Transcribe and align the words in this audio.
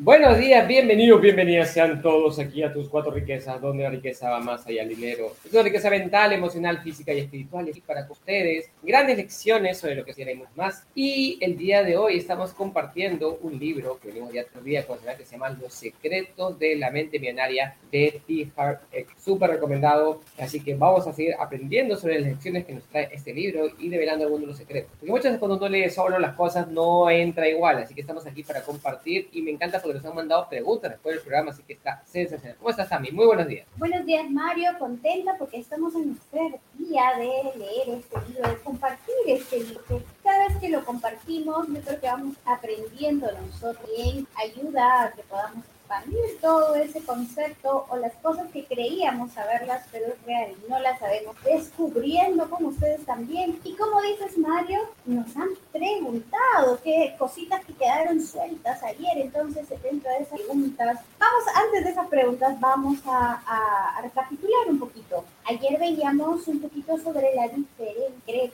Buenos 0.00 0.38
días, 0.38 0.64
bienvenidos, 0.68 1.20
bienvenidas 1.20 1.72
sean 1.72 2.00
todos 2.00 2.38
aquí 2.38 2.62
a 2.62 2.72
tus 2.72 2.88
cuatro 2.88 3.10
riquezas, 3.10 3.60
donde 3.60 3.82
la 3.82 3.90
riqueza 3.90 4.30
va 4.30 4.38
más 4.38 4.64
allá 4.64 4.82
del 4.82 4.94
dinero. 4.94 5.34
Es 5.44 5.52
una 5.52 5.64
riqueza 5.64 5.90
mental, 5.90 6.32
emocional, 6.32 6.80
física 6.84 7.12
y 7.12 7.18
espiritual. 7.18 7.68
Y 7.68 7.80
para 7.80 8.06
ustedes, 8.08 8.70
grandes 8.80 9.16
lecciones 9.16 9.78
sobre 9.78 9.96
lo 9.96 10.04
que 10.04 10.14
queremos 10.14 10.46
más. 10.54 10.86
Y 10.94 11.36
el 11.40 11.56
día 11.56 11.82
de 11.82 11.96
hoy 11.96 12.16
estamos 12.16 12.52
compartiendo 12.52 13.40
un 13.42 13.58
libro 13.58 13.98
que 14.00 14.06
venimos 14.06 14.32
ya 14.32 14.42
otro 14.42 14.60
día 14.60 14.86
que 14.86 15.24
se 15.24 15.32
llama 15.32 15.50
Los 15.60 15.74
secretos 15.74 16.56
de 16.60 16.76
la 16.76 16.92
mente 16.92 17.18
millonaria 17.18 17.74
de 17.90 18.20
T. 18.24 18.52
Hart 18.54 18.82
Súper 19.18 19.50
recomendado. 19.50 20.20
Así 20.38 20.60
que 20.60 20.76
vamos 20.76 21.08
a 21.08 21.12
seguir 21.12 21.34
aprendiendo 21.40 21.96
sobre 21.96 22.20
las 22.20 22.28
lecciones 22.28 22.66
que 22.66 22.74
nos 22.74 22.84
trae 22.84 23.08
este 23.10 23.34
libro 23.34 23.66
y 23.80 23.88
develando 23.88 24.26
algunos 24.26 24.42
de 24.42 24.46
los 24.46 24.58
secretos. 24.58 24.92
Porque 25.00 25.10
muchas 25.10 25.24
veces 25.24 25.38
cuando 25.40 25.56
uno 25.56 25.68
lee 25.68 25.90
solo 25.90 26.20
las 26.20 26.36
cosas 26.36 26.68
no 26.68 27.10
entra 27.10 27.48
igual. 27.48 27.78
Así 27.78 27.96
que 27.96 28.02
estamos 28.02 28.24
aquí 28.28 28.44
para 28.44 28.62
compartir 28.62 29.28
y 29.32 29.42
me 29.42 29.50
encanta 29.50 29.80
nos 29.94 30.04
han 30.04 30.14
mandado 30.14 30.48
preguntas 30.48 30.90
después 30.90 31.14
del 31.14 31.22
programa, 31.22 31.50
así 31.50 31.62
que 31.62 31.74
está 31.74 32.02
sensacional. 32.04 32.56
¿Cómo 32.58 32.70
estás, 32.70 32.88
Sami? 32.88 33.10
Muy 33.10 33.26
buenos 33.26 33.46
días. 33.46 33.66
Buenos 33.76 34.04
días, 34.06 34.30
Mario. 34.30 34.70
Contenta 34.78 35.36
porque 35.38 35.58
estamos 35.58 35.94
en 35.94 36.08
nuestra 36.08 36.42
día 36.74 37.02
de 37.16 37.58
leer 37.58 37.98
este 37.98 38.16
libro, 38.28 38.48
de 38.48 38.56
compartir 38.58 39.14
este 39.26 39.60
libro. 39.60 40.02
Cada 40.22 40.48
vez 40.48 40.58
que 40.58 40.68
lo 40.68 40.84
compartimos, 40.84 41.66
yo 41.68 41.80
creo 41.80 42.00
que 42.00 42.06
vamos 42.06 42.36
aprendiendo 42.44 43.26
nosotros 43.32 43.88
bien, 43.96 44.26
ayuda 44.36 45.04
a 45.04 45.12
que 45.12 45.22
podamos 45.22 45.64
expandir 45.88 46.38
todo 46.40 46.74
ese 46.74 47.02
concepto 47.02 47.86
o 47.88 47.96
las 47.96 48.12
cosas 48.16 48.48
que 48.52 48.64
creíamos 48.66 49.32
saberlas, 49.32 49.86
pero 49.90 50.06
es 50.06 50.22
real 50.26 50.54
no 50.68 50.78
las 50.80 50.98
sabemos, 50.98 51.34
descubriendo 51.44 52.48
como 52.50 52.68
ustedes 52.68 53.04
también. 53.06 53.58
Y 53.64 53.74
como 53.74 54.00
dices, 54.02 54.36
Mario, 54.36 54.80
nos 55.06 55.34
han 55.36 55.48
preguntado 55.72 56.78
qué 56.84 57.14
cositas 57.18 57.64
que 57.64 57.72
quedaron 57.74 58.20
sueltas 58.20 58.82
ayer, 58.82 59.16
entonces 59.16 59.68
dentro 59.82 60.10
de 60.10 60.18
esas 60.18 60.40
preguntas, 60.40 60.98
vamos, 61.18 61.44
antes 61.54 61.84
de 61.84 61.90
esas 61.90 62.08
preguntas, 62.08 62.60
vamos 62.60 62.98
a, 63.06 63.42
a, 63.46 64.02
recapitular 64.02 64.68
un 64.68 64.78
poquito. 64.78 65.24
Ayer 65.46 65.78
veíamos 65.78 66.46
un 66.48 66.60
poquito 66.60 66.98
sobre 66.98 67.34
la 67.34 67.48
diferencia 67.48 67.98
entre 68.26 68.52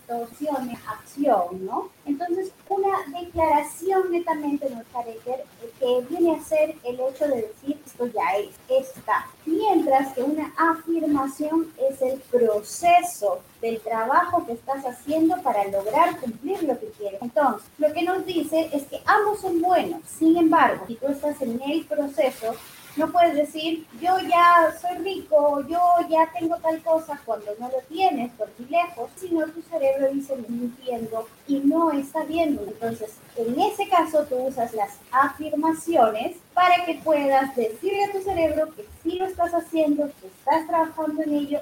acción, 0.86 1.64
¿no? 1.64 1.88
Entonces, 2.06 2.52
una 2.68 3.18
declaración 3.18 4.10
netamente 4.10 4.68
nos 4.70 4.84
carácter 4.92 5.44
que 5.84 6.00
viene 6.08 6.34
a 6.34 6.42
ser 6.42 6.74
el 6.82 6.94
hecho 6.94 7.28
de 7.28 7.42
decir 7.42 7.78
esto 7.84 8.06
ya 8.06 8.38
es, 8.38 8.86
está. 8.96 9.26
Mientras 9.44 10.14
que 10.14 10.22
una 10.22 10.50
afirmación 10.56 11.70
es 11.90 12.00
el 12.00 12.18
proceso 12.20 13.40
del 13.60 13.78
trabajo 13.80 14.46
que 14.46 14.52
estás 14.52 14.82
haciendo 14.86 15.36
para 15.42 15.62
lograr 15.68 16.18
cumplir 16.20 16.62
lo 16.62 16.80
que 16.80 16.86
quieres. 16.96 17.20
Entonces, 17.20 17.68
lo 17.76 17.92
que 17.92 18.02
nos 18.02 18.24
dice 18.24 18.70
es 18.72 18.84
que 18.84 19.02
ambos 19.04 19.42
son 19.42 19.60
buenos. 19.60 20.00
Sin 20.06 20.38
embargo, 20.38 20.84
si 20.86 20.94
tú 20.94 21.08
estás 21.08 21.40
en 21.42 21.60
el 21.60 21.84
proceso, 21.84 22.54
no 22.96 23.10
puedes 23.10 23.34
decir, 23.34 23.86
yo 24.00 24.18
ya 24.20 24.74
soy 24.80 24.98
rico, 24.98 25.60
yo 25.68 25.80
ya 26.08 26.30
tengo 26.38 26.56
tal 26.56 26.80
cosa 26.82 27.20
cuando 27.24 27.46
no 27.58 27.68
lo 27.68 27.80
tienes 27.88 28.32
por 28.32 28.48
muy 28.58 28.68
lejos, 28.68 29.10
sino 29.16 29.46
tu 29.46 29.62
cerebro 29.62 30.12
dice 30.12 30.36
mintiendo 30.48 31.28
y 31.46 31.58
no 31.58 31.92
está 31.92 32.24
viendo. 32.24 32.62
Entonces, 32.62 33.14
en 33.36 33.60
ese 33.60 33.88
caso, 33.88 34.24
tú 34.24 34.36
usas 34.36 34.72
las 34.74 34.98
afirmaciones 35.10 36.36
para 36.52 36.84
que 36.84 36.94
puedas 37.02 37.54
decirle 37.56 38.04
a 38.04 38.12
tu 38.12 38.22
cerebro 38.22 38.72
que 38.74 38.86
sí 39.02 39.18
lo 39.18 39.26
estás 39.26 39.52
haciendo, 39.52 40.04
que 40.20 40.26
estás 40.28 40.66
trabajando 40.66 41.22
en 41.22 41.34
ello 41.34 41.60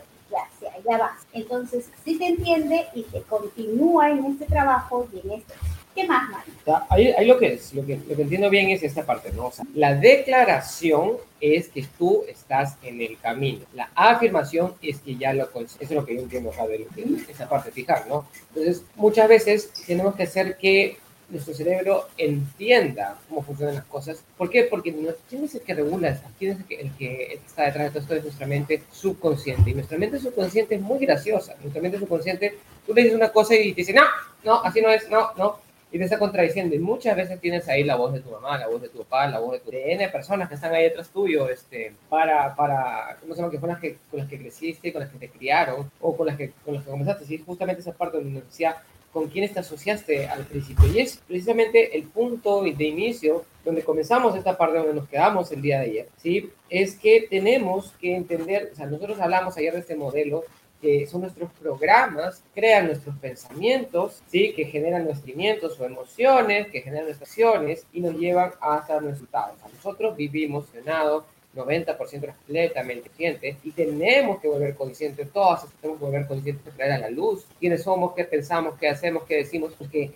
sea, 0.58 0.72
ya 0.84 0.98
vas. 0.98 1.26
Entonces, 1.32 1.90
si 2.04 2.18
te 2.18 2.26
entiende 2.26 2.86
y 2.94 3.02
te 3.04 3.22
continúa 3.22 4.10
en 4.10 4.24
este 4.26 4.46
trabajo 4.46 5.08
y 5.12 5.20
en 5.20 5.40
esto. 5.40 5.54
¿Qué 5.94 6.04
más, 6.06 6.30
Mario? 6.30 6.52
Ahí, 6.88 7.26
lo, 7.26 7.38
que 7.38 7.54
es, 7.54 7.74
lo, 7.74 7.84
que, 7.84 8.00
lo 8.08 8.16
que 8.16 8.22
entiendo 8.22 8.48
bien 8.48 8.70
es 8.70 8.82
esta 8.82 9.04
parte, 9.04 9.30
¿no? 9.32 9.46
O 9.46 9.52
sea, 9.52 9.64
la 9.74 9.94
declaración 9.94 11.16
es 11.40 11.68
que 11.68 11.84
tú 11.98 12.24
estás 12.28 12.76
en 12.82 13.00
el 13.02 13.18
camino. 13.18 13.66
La 13.74 13.90
afirmación 13.94 14.74
es 14.80 15.00
que 15.00 15.16
ya 15.16 15.34
lo 15.34 15.50
consigues. 15.50 15.82
Eso 15.82 15.94
es 15.94 16.00
lo 16.00 16.06
que 16.06 16.14
yo 16.14 16.22
entiendo 16.22 16.50
acá 16.50 16.66
de, 16.66 16.86
esa 17.28 17.48
parte, 17.48 17.72
fijar, 17.72 18.06
¿no? 18.08 18.26
Entonces, 18.48 18.84
muchas 18.94 19.28
veces 19.28 19.70
tenemos 19.86 20.14
que 20.14 20.22
hacer 20.22 20.56
que 20.56 20.96
nuestro 21.28 21.54
cerebro 21.54 22.08
entienda 22.16 23.18
cómo 23.28 23.42
funcionan 23.42 23.74
las 23.74 23.84
cosas. 23.84 24.22
¿Por 24.38 24.48
qué? 24.48 24.64
Porque 24.64 24.94
¿quién 25.28 25.44
es 25.44 25.54
el 25.54 25.62
que 25.62 25.74
regula 25.74 26.20
¿Quién 26.38 26.52
es 26.52 26.58
el 26.58 26.64
que, 26.64 26.74
el 26.76 26.92
que, 26.96 27.40
está 27.44 27.64
detrás 27.64 27.84
de 27.84 27.90
todo 27.90 28.00
esto? 28.00 28.14
Es 28.14 28.24
nuestra 28.24 28.46
mente 28.46 28.82
subconsciente. 28.92 29.70
Y 29.70 29.74
nuestra 29.74 29.98
mente 29.98 30.18
subconsciente 30.20 30.76
es 30.76 30.80
muy 30.80 31.00
graciosa. 31.00 31.56
Nuestra 31.60 31.82
mente 31.82 31.98
subconsciente, 31.98 32.58
tú 32.86 32.94
le 32.94 33.02
dices 33.02 33.16
una 33.16 33.30
cosa 33.30 33.54
y 33.56 33.72
te 33.72 33.80
dice, 33.80 33.92
no, 33.92 34.04
no, 34.44 34.62
así 34.62 34.80
no 34.80 34.90
es, 34.90 35.08
no, 35.10 35.32
no 35.36 35.58
está 36.00 36.18
contradiciendo. 36.18 36.74
Y 36.74 36.78
muchas 36.78 37.16
veces 37.16 37.40
tienes 37.40 37.68
ahí 37.68 37.84
la 37.84 37.96
voz 37.96 38.12
de 38.12 38.20
tu 38.20 38.30
mamá, 38.30 38.56
la 38.58 38.68
voz 38.68 38.80
de 38.80 38.88
tu 38.88 38.98
papá, 38.98 39.26
la 39.28 39.40
voz 39.40 39.52
de, 39.52 39.60
tu, 39.60 39.70
de 39.70 39.92
N 39.92 40.08
personas 40.08 40.48
que 40.48 40.54
están 40.54 40.72
ahí 40.72 40.84
detrás 40.84 41.10
tuyo, 41.10 41.48
este, 41.48 41.92
para, 42.08 42.54
para, 42.54 43.16
¿cómo 43.20 43.34
se 43.34 43.40
llama? 43.40 43.50
Que 43.50 43.58
fueron 43.58 43.74
las 43.74 43.82
que, 43.82 43.98
con 44.10 44.20
las 44.20 44.28
que 44.28 44.38
creciste, 44.38 44.92
con 44.92 45.02
las 45.02 45.10
que 45.10 45.18
te 45.18 45.28
criaron, 45.28 45.90
o 46.00 46.16
con 46.16 46.26
las 46.26 46.36
que, 46.36 46.52
con 46.64 46.74
las 46.74 46.84
que 46.84 46.90
comenzaste. 46.90 47.34
Y 47.34 47.38
justamente 47.38 47.82
esa 47.82 47.92
parte 47.92 48.18
donde 48.18 48.40
decía 48.40 48.76
con 49.12 49.28
quiénes 49.28 49.52
te 49.52 49.60
asociaste 49.60 50.26
al 50.26 50.46
principio. 50.46 50.90
Y 50.90 51.00
es 51.00 51.18
precisamente 51.28 51.96
el 51.96 52.04
punto 52.04 52.62
de 52.62 52.84
inicio 52.84 53.44
donde 53.64 53.82
comenzamos 53.82 54.34
esta 54.34 54.56
parte 54.56 54.78
donde 54.78 54.94
nos 54.94 55.08
quedamos 55.08 55.52
el 55.52 55.62
día 55.62 55.80
de 55.80 55.84
ayer, 55.84 56.08
¿sí? 56.16 56.50
Es 56.68 56.96
que 56.96 57.26
tenemos 57.28 57.92
que 58.00 58.16
entender, 58.16 58.70
o 58.72 58.74
sea, 58.74 58.86
nosotros 58.86 59.20
hablamos 59.20 59.56
ayer 59.56 59.72
de 59.74 59.80
este 59.80 59.94
modelo 59.94 60.44
que 60.82 61.06
son 61.06 61.20
nuestros 61.20 61.50
programas, 61.52 62.42
crean 62.54 62.88
nuestros 62.88 63.16
pensamientos, 63.18 64.20
¿sí? 64.26 64.52
que 64.52 64.64
generan 64.64 65.04
nuestros 65.04 65.80
o 65.80 65.84
emociones, 65.84 66.66
que 66.66 66.82
generan 66.82 67.06
nuestras 67.06 67.30
acciones 67.30 67.86
y 67.92 68.00
nos 68.00 68.16
llevan 68.16 68.50
hasta 68.60 68.98
resultados. 68.98 69.56
nosotros 69.72 70.16
vivimos 70.16 70.64
emocionados 70.74 71.24
90% 71.54 71.98
completamente 71.98 73.08
conscientes 73.08 73.56
y 73.62 73.70
tenemos 73.70 74.40
que 74.40 74.48
volver 74.48 74.74
conscientes, 74.74 75.30
todos 75.30 75.60
tenemos 75.80 76.00
que 76.00 76.06
volver 76.06 76.26
conscientes 76.26 76.74
traer 76.74 76.92
a 76.92 76.98
la 76.98 77.10
luz 77.10 77.46
quiénes 77.60 77.82
somos, 77.82 78.14
qué 78.14 78.24
pensamos, 78.24 78.78
qué 78.78 78.88
hacemos, 78.88 79.24
qué 79.24 79.36
decimos, 79.36 79.72
porque 79.78 80.12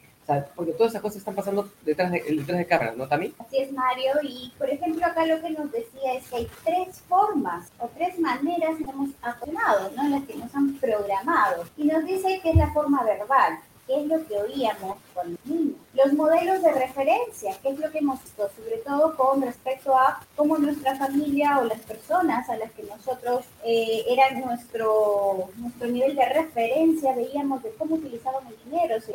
porque 0.55 0.73
todas 0.73 0.93
esas 0.93 1.03
cosas 1.03 1.19
están 1.19 1.35
pasando 1.35 1.69
detrás 1.83 2.11
de, 2.11 2.21
detrás 2.23 2.59
de 2.59 2.67
cámara, 2.67 2.95
¿no, 2.97 3.07
Tami? 3.07 3.33
Así 3.39 3.59
es, 3.59 3.73
Mario. 3.73 4.13
Y, 4.23 4.53
por 4.59 4.69
ejemplo, 4.69 5.07
acá 5.07 5.25
lo 5.27 5.41
que 5.41 5.51
nos 5.51 5.71
decía 5.71 6.15
es 6.15 6.29
que 6.29 6.37
hay 6.37 6.49
tres 6.65 7.01
formas 7.09 7.69
o 7.79 7.89
tres 7.97 8.19
maneras 8.19 8.77
que 8.77 8.91
hemos 8.91 9.11
aprendido, 9.23 9.91
¿no? 9.97 10.05
En 10.05 10.11
las 10.13 10.25
que 10.25 10.35
nos 10.37 10.55
han 10.55 10.75
programado. 10.75 11.65
Y 11.77 11.85
nos 11.85 12.05
dice 12.05 12.41
que 12.43 12.51
es 12.51 12.57
la 12.57 12.73
forma 12.73 13.05
verbal, 13.05 13.59
que 13.87 14.01
es 14.01 14.07
lo 14.07 14.27
que 14.27 14.37
oíamos 14.37 14.97
con 15.15 15.31
los 15.31 15.47
niños. 15.47 15.77
Los 15.95 16.13
modelos 16.13 16.63
de 16.63 16.73
referencia, 16.73 17.57
que 17.63 17.71
es 17.71 17.79
lo 17.79 17.91
que 17.91 17.99
hemos 17.99 18.23
visto, 18.23 18.51
sobre 18.57 18.79
todo 18.79 19.17
con 19.17 19.43
respecto 19.43 19.97
a 19.97 20.21
cómo 20.35 20.59
nuestra 20.59 20.97
familia 20.97 21.59
o 21.59 21.65
las 21.65 21.81
personas 21.81 22.49
a 22.51 22.57
las 22.57 22.71
que 22.73 22.83
nosotros 22.83 23.45
eh, 23.65 24.05
eran 24.09 24.41
nuestro, 24.41 25.49
nuestro 25.57 25.87
nivel 25.89 26.17
de 26.17 26.29
referencia, 26.29 27.15
veíamos 27.15 27.63
de 27.63 27.71
cómo 27.79 27.95
utilizaban 27.95 28.26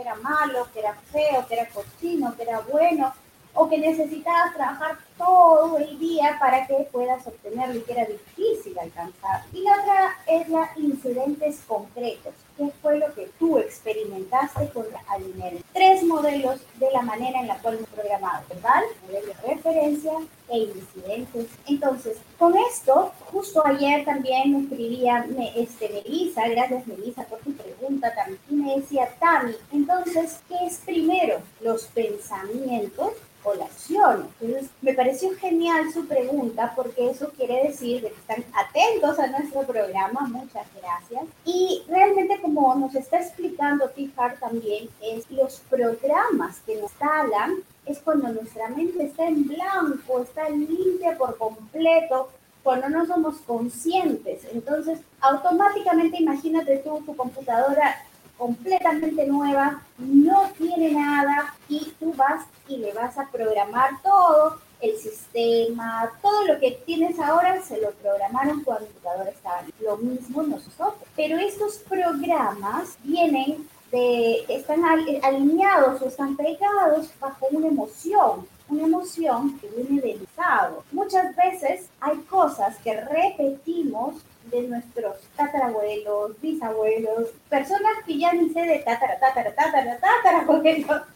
si 0.01 0.07
era 0.07 0.15
malo, 0.15 0.67
que 0.73 0.79
era 0.79 0.93
feo, 1.11 1.45
que 1.47 1.53
era 1.53 1.67
cochino, 1.69 2.35
que 2.35 2.43
era 2.43 2.59
bueno, 2.59 3.13
o 3.53 3.67
que 3.67 3.77
necesitabas 3.77 4.53
trabajar 4.53 4.97
todo 5.17 5.77
el 5.77 5.99
día 5.99 6.37
para 6.39 6.65
que 6.65 6.87
puedas 6.91 7.25
obtenerlo 7.27 7.75
y 7.75 7.81
que 7.81 7.91
era 7.91 8.05
difícil 8.05 8.77
alcanzar. 8.79 9.43
Y 9.53 9.61
la 9.61 9.73
otra 9.73 10.15
es 10.27 10.49
la 10.49 10.69
incidentes 10.77 11.59
concretos. 11.67 12.33
¿Qué 12.57 12.71
fue 12.81 12.97
lo 12.99 13.13
que 13.13 13.29
tú 13.39 13.57
experimentaste 13.57 14.69
con 14.69 14.85
el 15.17 15.33
dinero? 15.33 15.57
Tres 15.73 16.03
modelos 16.03 16.61
de 16.75 16.91
la 16.91 17.01
manera 17.01 17.39
en 17.39 17.47
la 17.47 17.57
cual 17.57 17.75
hemos 17.75 17.89
programado, 17.89 18.43
¿verdad? 18.49 18.81
Modelo 19.07 19.27
de 19.27 19.55
referencia 19.55 20.13
e 20.49 20.57
incidentes. 20.59 21.47
Entonces, 21.65 22.17
con 22.37 22.55
esto, 22.57 23.11
justo 23.31 23.65
ayer 23.65 24.05
también 24.05 24.51
me 24.51 24.63
escribía 24.63 25.25
este, 25.55 25.89
Melissa, 25.89 26.47
gracias 26.49 26.85
Melissa 26.87 27.23
por 27.23 27.39
tu 27.39 27.53
pregunta, 27.53 28.13
también 28.13 28.39
me 28.49 28.75
decía 28.75 29.09
Tami, 29.19 29.55
entonces, 29.91 30.39
¿qué 30.47 30.55
es 30.65 30.77
primero? 30.77 31.39
Los 31.61 31.85
pensamientos 31.87 33.13
o 33.43 33.53
la 33.55 33.65
acción. 33.65 34.27
Entonces, 34.39 34.69
me 34.81 34.93
pareció 34.93 35.31
genial 35.37 35.91
su 35.91 36.05
pregunta 36.05 36.73
porque 36.75 37.09
eso 37.09 37.31
quiere 37.35 37.67
decir 37.67 38.01
que 38.01 38.07
están 38.07 38.43
atentos 38.53 39.19
a 39.19 39.27
nuestro 39.27 39.63
programa. 39.63 40.21
Muchas 40.27 40.67
gracias. 40.79 41.23
Y 41.45 41.83
realmente, 41.87 42.39
como 42.39 42.75
nos 42.75 42.95
está 42.95 43.19
explicando 43.19 43.89
Tihar 43.89 44.37
también, 44.37 44.89
es 45.01 45.29
los 45.31 45.61
programas 45.69 46.59
que 46.65 46.75
nos 46.75 46.91
instalan 46.91 47.63
es 47.85 47.99
cuando 47.99 48.29
nuestra 48.29 48.69
mente 48.69 49.05
está 49.05 49.25
en 49.25 49.47
blanco, 49.47 50.21
está 50.21 50.47
limpia 50.49 51.17
por 51.17 51.35
completo, 51.37 52.29
cuando 52.63 52.89
no 52.89 53.05
somos 53.07 53.37
conscientes. 53.39 54.45
Entonces, 54.51 54.99
automáticamente 55.19 56.21
imagínate 56.21 56.77
tú 56.77 57.01
tu 57.05 57.15
computadora 57.15 57.95
completamente 58.41 59.27
nueva, 59.27 59.83
no 59.99 60.49
tiene 60.57 60.93
nada 60.93 61.53
y 61.69 61.93
tú 61.99 62.11
vas 62.15 62.43
y 62.67 62.77
le 62.77 62.91
vas 62.91 63.15
a 63.19 63.29
programar 63.29 64.01
todo, 64.01 64.57
el 64.81 64.97
sistema, 64.97 66.11
todo 66.23 66.45
lo 66.45 66.59
que 66.59 66.71
tienes 66.87 67.19
ahora 67.19 67.61
se 67.61 67.79
lo 67.79 67.91
programaron 67.91 68.63
cuando 68.63 68.85
el 68.85 68.91
computador 68.93 69.27
estaba. 69.27 69.61
Lo 69.79 69.97
mismo 69.97 70.41
nosotros. 70.41 70.95
Pero 71.15 71.37
estos 71.37 71.75
programas 71.87 72.97
vienen 73.03 73.67
de, 73.91 74.43
están 74.49 74.83
alineados 74.85 76.01
o 76.01 76.07
están 76.07 76.35
pegados 76.35 77.11
bajo 77.19 77.45
una 77.51 77.67
emoción, 77.67 78.47
una 78.71 78.83
emoción 78.83 79.59
que 79.59 79.67
viene 79.67 80.01
del 80.01 80.27
pasado 80.35 80.83
muchas 80.91 81.35
veces 81.35 81.89
hay 81.99 82.17
cosas 82.21 82.77
que 82.77 82.99
repetimos 82.99 84.15
de 84.49 84.63
nuestros 84.63 85.17
tatarabuelos, 85.35 86.39
bisabuelos, 86.41 87.29
personas 87.49 87.93
que 88.05 88.17
ya 88.17 88.33
ni 88.33 88.49
sé 88.49 88.61
de 88.61 88.79
tatara, 88.79 89.19
tatara, 89.19 89.53
tatara, 89.53 90.45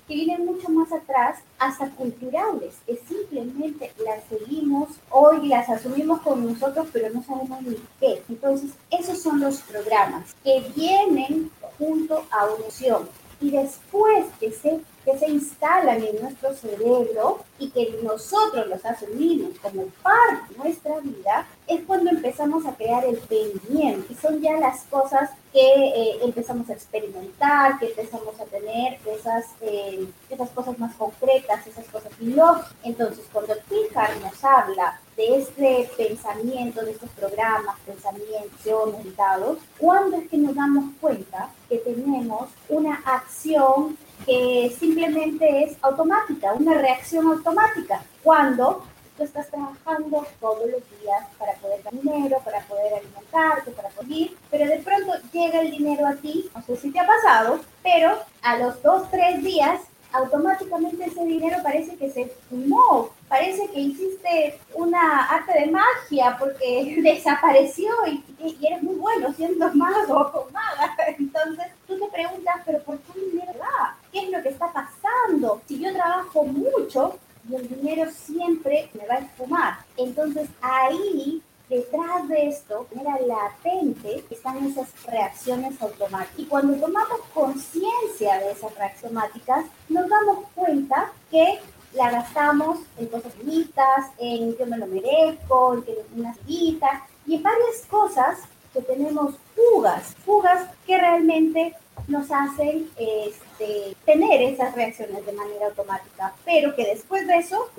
que 0.08 0.14
vienen 0.14 0.46
mucho 0.46 0.70
más 0.70 0.92
atrás, 0.92 1.40
hasta 1.58 1.90
culturales, 1.90 2.76
que 2.86 2.98
simplemente 3.08 3.92
las 4.06 4.24
seguimos 4.26 4.90
hoy, 5.10 5.48
las 5.48 5.68
asumimos 5.70 6.22
con 6.22 6.46
nosotros, 6.46 6.88
pero 6.94 7.10
no 7.10 7.24
sabemos 7.24 7.62
ni 7.64 7.78
qué. 8.00 8.22
Entonces, 8.30 8.72
esos 8.92 9.22
son 9.22 9.40
los 9.40 9.62
programas 9.62 10.36
que 10.44 10.64
vienen 10.76 11.50
junto 11.78 12.26
a 12.30 12.46
una 12.46 12.66
opción 12.66 13.10
y 13.42 13.52
después 13.52 14.26
que 14.40 14.52
se, 14.52 14.80
que 15.06 15.18
se 15.18 15.30
instalan 15.30 16.04
en 16.04 16.20
nuestro 16.22 16.54
cerebro 16.56 17.40
y 17.60 17.70
que 17.70 18.00
nosotros 18.04 18.68
los 18.68 18.84
asumimos 18.84 19.58
como 19.62 19.86
parte 20.04 20.52
de 20.54 20.58
nuestra 20.58 21.00
vida, 21.00 21.48
es 21.68 21.82
cuando 21.86 22.10
empezamos 22.10 22.66
a 22.66 22.74
crear 22.74 23.06
el 23.06 23.18
pendiente. 23.18 24.12
Y 24.12 24.16
son 24.16 24.42
ya 24.42 24.60
las 24.60 24.82
cosas 24.84 25.30
que 25.54 25.62
eh, 25.62 26.18
empezamos 26.22 26.70
a 26.70 26.74
experimentar, 26.74 27.80
que 27.80 27.88
empezamos 27.88 28.40
a 28.40 28.46
tener 28.46 29.00
esas, 29.06 29.46
eh, 29.62 30.06
esas 30.30 30.50
cosas 30.50 30.78
más 30.80 30.94
concretas, 30.96 31.66
esas 31.66 31.86
cosas 31.86 32.12
lógicas. 32.20 32.74
Entonces, 32.84 33.26
cuando 33.32 33.54
Picard 33.70 34.20
nos 34.22 34.44
habla 34.44 35.00
de 35.16 35.38
este 35.38 35.90
pensamiento, 35.96 36.84
de 36.84 36.92
estos 36.92 37.10
programas, 37.12 37.80
pensamientos 37.86 38.98
meditados, 38.98 39.60
¿cuándo 39.78 40.18
es 40.18 40.28
que 40.30 40.38
nos 40.38 40.56
damos 40.56 40.86
cuenta 41.00 41.50
que 41.70 41.78
tenemos 41.78 42.50
una 42.68 43.02
acción 43.06 43.98
que 44.26 44.76
simplemente 44.80 45.64
es 45.64 45.78
automática, 45.82 46.54
una 46.54 46.74
reacción 46.76 47.28
automática? 47.28 48.04
Cuando 48.24 48.84
tú 49.18 49.24
estás 49.24 49.50
trabajando 49.50 50.26
todos 50.40 50.70
los 50.70 50.82
días 51.02 51.24
para 51.38 51.54
poder 51.54 51.82
ganar 51.84 52.02
dinero, 52.02 52.42
para 52.44 52.60
poder 52.62 52.94
alimentarte, 52.94 53.72
para 53.72 53.90
poder 53.90 54.08
vivir, 54.08 54.38
pero 54.52 54.66
de 54.68 54.80
pronto 54.80 55.14
llega 55.32 55.62
el 55.62 55.72
dinero 55.72 56.08
a 56.08 56.16
ti, 56.16 56.50
no 56.54 56.62
sé 56.64 56.78
si 56.78 56.92
te 56.92 57.00
ha 57.00 57.08
pasado, 57.08 57.60
pero 57.82 58.20
a 58.42 58.58
los 58.58 58.82
dos, 58.82 59.10
tres 59.10 59.42
días 59.42 59.82
automáticamente 60.16 61.06
ese 61.06 61.26
dinero 61.26 61.58
parece 61.62 61.96
que 61.98 62.10
se 62.10 62.28
fumó, 62.50 63.10
parece 63.28 63.68
que 63.70 63.80
hiciste 63.80 64.60
una 64.74 65.26
arte 65.26 65.60
de 65.60 65.72
magia 65.72 66.38
porque 66.40 66.96
desapareció 67.04 67.92
y, 68.08 68.24
eres 68.66 68.82
muy 68.84 68.96
bueno 68.96 69.34
siendo 69.34 69.72
mago 69.74 70.32
o 70.34 70.48
maga. 70.52 70.96
Entonces 71.20 71.66
tú 71.88 72.00
te 72.00 72.08
preguntas, 72.08 72.56
pero 72.66 72.80
¿por 72.84 72.98
qué 73.00 73.20
el 73.20 73.32
dinero 73.32 73.54
va? 73.60 73.95
¿Qué 74.16 74.22
es 74.22 74.32
lo 74.32 74.42
que 74.42 74.48
está 74.48 74.72
pasando? 74.72 75.62
Si 75.68 75.78
yo 75.78 75.92
trabajo 75.92 76.46
mucho 76.46 77.20
y 77.50 77.56
el 77.56 77.68
dinero 77.68 78.10
siempre 78.10 78.90
me 78.94 79.06
va 79.08 79.16
a 79.16 79.20
esfumar. 79.20 79.80
Entonces 79.98 80.48
ahí 80.62 81.42
detrás 81.68 82.26
de 82.30 82.48
esto, 82.48 82.88
era 82.98 83.20
latente, 83.20 84.24
están 84.30 84.66
esas 84.68 84.88
reacciones 85.06 85.82
automáticas. 85.82 86.40
Y 86.40 86.46
cuando 86.46 86.76
tomamos 86.76 87.20
conciencia 87.34 88.40
de 88.40 88.52
esas 88.52 88.74
reacciones 88.76 89.18
automáticas, 89.18 89.66
nos 89.90 90.08
damos 90.08 90.46
cuenta 90.56 91.12
que 91.30 91.60
la 91.92 92.12
gastamos 92.12 92.80
en 92.98 93.08
cosas 93.08 93.38
bonitas, 93.38 94.12
en 94.18 94.56
yo 94.58 94.66
me 94.66 94.78
lo 94.78 94.88
merezco, 94.88 95.74
en 95.74 95.84
que 95.84 96.06
una 96.16 96.34
cita, 96.48 97.06
y 97.28 97.36
en 97.36 97.44
varias 97.44 97.86
cosas 97.90 98.40
que 98.72 98.82
tenemos 98.82 99.36
fugas, 99.54 100.16
fugas 100.24 100.70
que 100.88 100.98
realmente 100.98 101.76
nos 102.08 102.30
hacen 102.32 102.90
este, 102.98 103.96
tener 104.06 104.42
esas 104.42 104.76
reacciones 104.76 105.26
de 105.26 105.32
manera 105.32 105.68
automática, 105.68 106.34
pero 106.46 106.76
que 106.76 106.86
después 106.86 107.28
de 107.28 107.38
eso, 107.38 107.70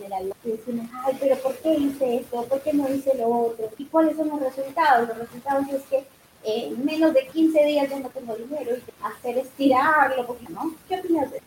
decimos, 0.42 0.86
ay, 1.04 1.16
pero 1.20 1.36
¿por 1.36 1.54
qué 1.58 1.74
hice 1.74 2.16
esto? 2.16 2.44
¿Por 2.44 2.60
qué 2.62 2.72
no 2.72 2.88
hice 2.88 3.14
lo 3.16 3.28
otro? 3.28 3.70
¿Y 3.78 3.84
cuáles 3.86 4.16
son 4.16 4.28
los 4.28 4.40
resultados? 4.40 5.08
Los 5.08 5.18
resultados 5.18 5.66
es 5.68 5.82
que 5.84 6.04
en 6.44 6.84
menos 6.84 7.12
de 7.12 7.26
15 7.26 7.64
días 7.64 7.90
ya 7.90 7.98
no 7.98 8.08
tengo 8.10 8.36
dinero 8.36 8.76
y 8.76 9.04
hacer 9.04 9.38
estirarlo, 9.38 10.36
¿no? 10.48 10.74
¿Qué 10.88 11.00
opinas 11.00 11.30
de 11.30 11.36
eso? 11.38 11.46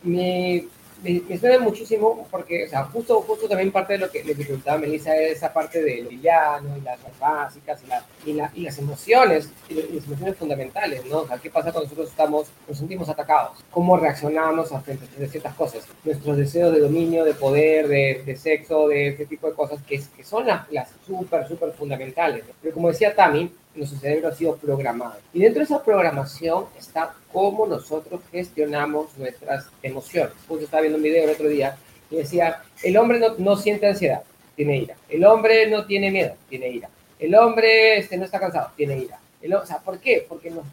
Me, 1.01 1.37
suena 1.37 1.59
muchísimo 1.59 2.27
porque, 2.29 2.65
o 2.65 2.69
sea, 2.69 2.83
justo, 2.85 3.21
justo 3.21 3.47
también 3.47 3.71
parte 3.71 3.93
de 3.93 3.99
lo 3.99 4.09
que 4.09 4.23
le 4.23 4.35
preguntaba 4.35 4.77
Melissa 4.77 5.15
es 5.15 5.37
esa 5.37 5.53
parte 5.53 5.81
de 5.81 6.03
lo 6.03 6.09
villano 6.09 6.77
y 6.77 6.81
las, 6.81 6.99
básicas 7.19 7.81
y, 7.83 7.87
la, 7.87 8.05
y, 8.25 8.33
la, 8.33 8.51
y, 8.55 8.61
las 8.61 8.77
emociones, 8.77 9.49
y, 9.69 9.75
las 9.75 10.05
emociones 10.05 10.35
fundamentales, 10.37 11.05
¿no? 11.05 11.19
O 11.19 11.27
sea, 11.27 11.37
¿qué 11.37 11.49
pasa 11.49 11.71
cuando 11.71 11.85
nosotros 11.85 12.09
estamos, 12.09 12.47
nos 12.67 12.77
sentimos 12.77 13.09
atacados? 13.09 13.63
¿Cómo 13.71 13.97
reaccionamos 13.97 14.71
a 14.71 14.81
frente 14.81 15.05
a 15.05 15.27
ciertas 15.27 15.55
cosas? 15.55 15.87
Nuestros 16.03 16.37
deseos 16.37 16.73
de 16.73 16.79
dominio, 16.79 17.23
de 17.23 17.33
poder, 17.33 17.87
de, 17.87 18.23
de 18.25 18.35
sexo, 18.35 18.87
de 18.87 19.09
ese 19.09 19.25
tipo 19.25 19.47
de 19.47 19.53
cosas 19.53 19.81
que, 19.83 20.01
que 20.15 20.23
son 20.23 20.47
las, 20.47 20.69
las 20.71 20.89
súper, 21.05 21.47
súper 21.47 21.71
fundamentales. 21.73 22.43
Pero 22.61 22.73
como 22.73 22.89
decía 22.89 23.15
Tami, 23.15 23.51
nuestro 23.79 23.99
cerebro 23.99 24.29
ha 24.29 24.35
sido 24.35 24.55
programado. 24.57 25.15
Y 25.33 25.39
dentro 25.39 25.59
de 25.59 25.65
esa 25.65 25.83
programación 25.83 26.65
está 26.77 27.13
cómo 27.31 27.65
nosotros 27.65 28.21
gestionamos 28.31 29.17
nuestras 29.17 29.67
emociones. 29.81 30.33
Justo 30.47 30.65
estaba 30.65 30.81
viendo 30.81 30.97
un 30.97 31.03
video 31.03 31.23
el 31.23 31.31
otro 31.31 31.47
día 31.47 31.77
y 32.11 32.17
decía, 32.17 32.61
el 32.83 32.97
hombre 32.97 33.19
no, 33.19 33.35
no 33.37 33.55
siente 33.55 33.87
ansiedad, 33.87 34.21
tiene 34.55 34.77
ira. 34.77 34.95
El 35.07 35.25
hombre 35.25 35.69
no 35.69 35.85
tiene 35.85 36.11
miedo, 36.11 36.35
tiene 36.49 36.69
ira. 36.69 36.89
El 37.17 37.35
hombre 37.35 37.97
este, 37.97 38.17
no 38.17 38.25
está 38.25 38.39
cansado, 38.39 38.71
tiene 38.75 38.97
ira. 38.97 39.19
El, 39.41 39.53
o 39.53 39.65
sea, 39.65 39.77
¿por 39.79 39.99
qué? 39.99 40.25
Porque 40.27 40.51
nos, 40.51 40.65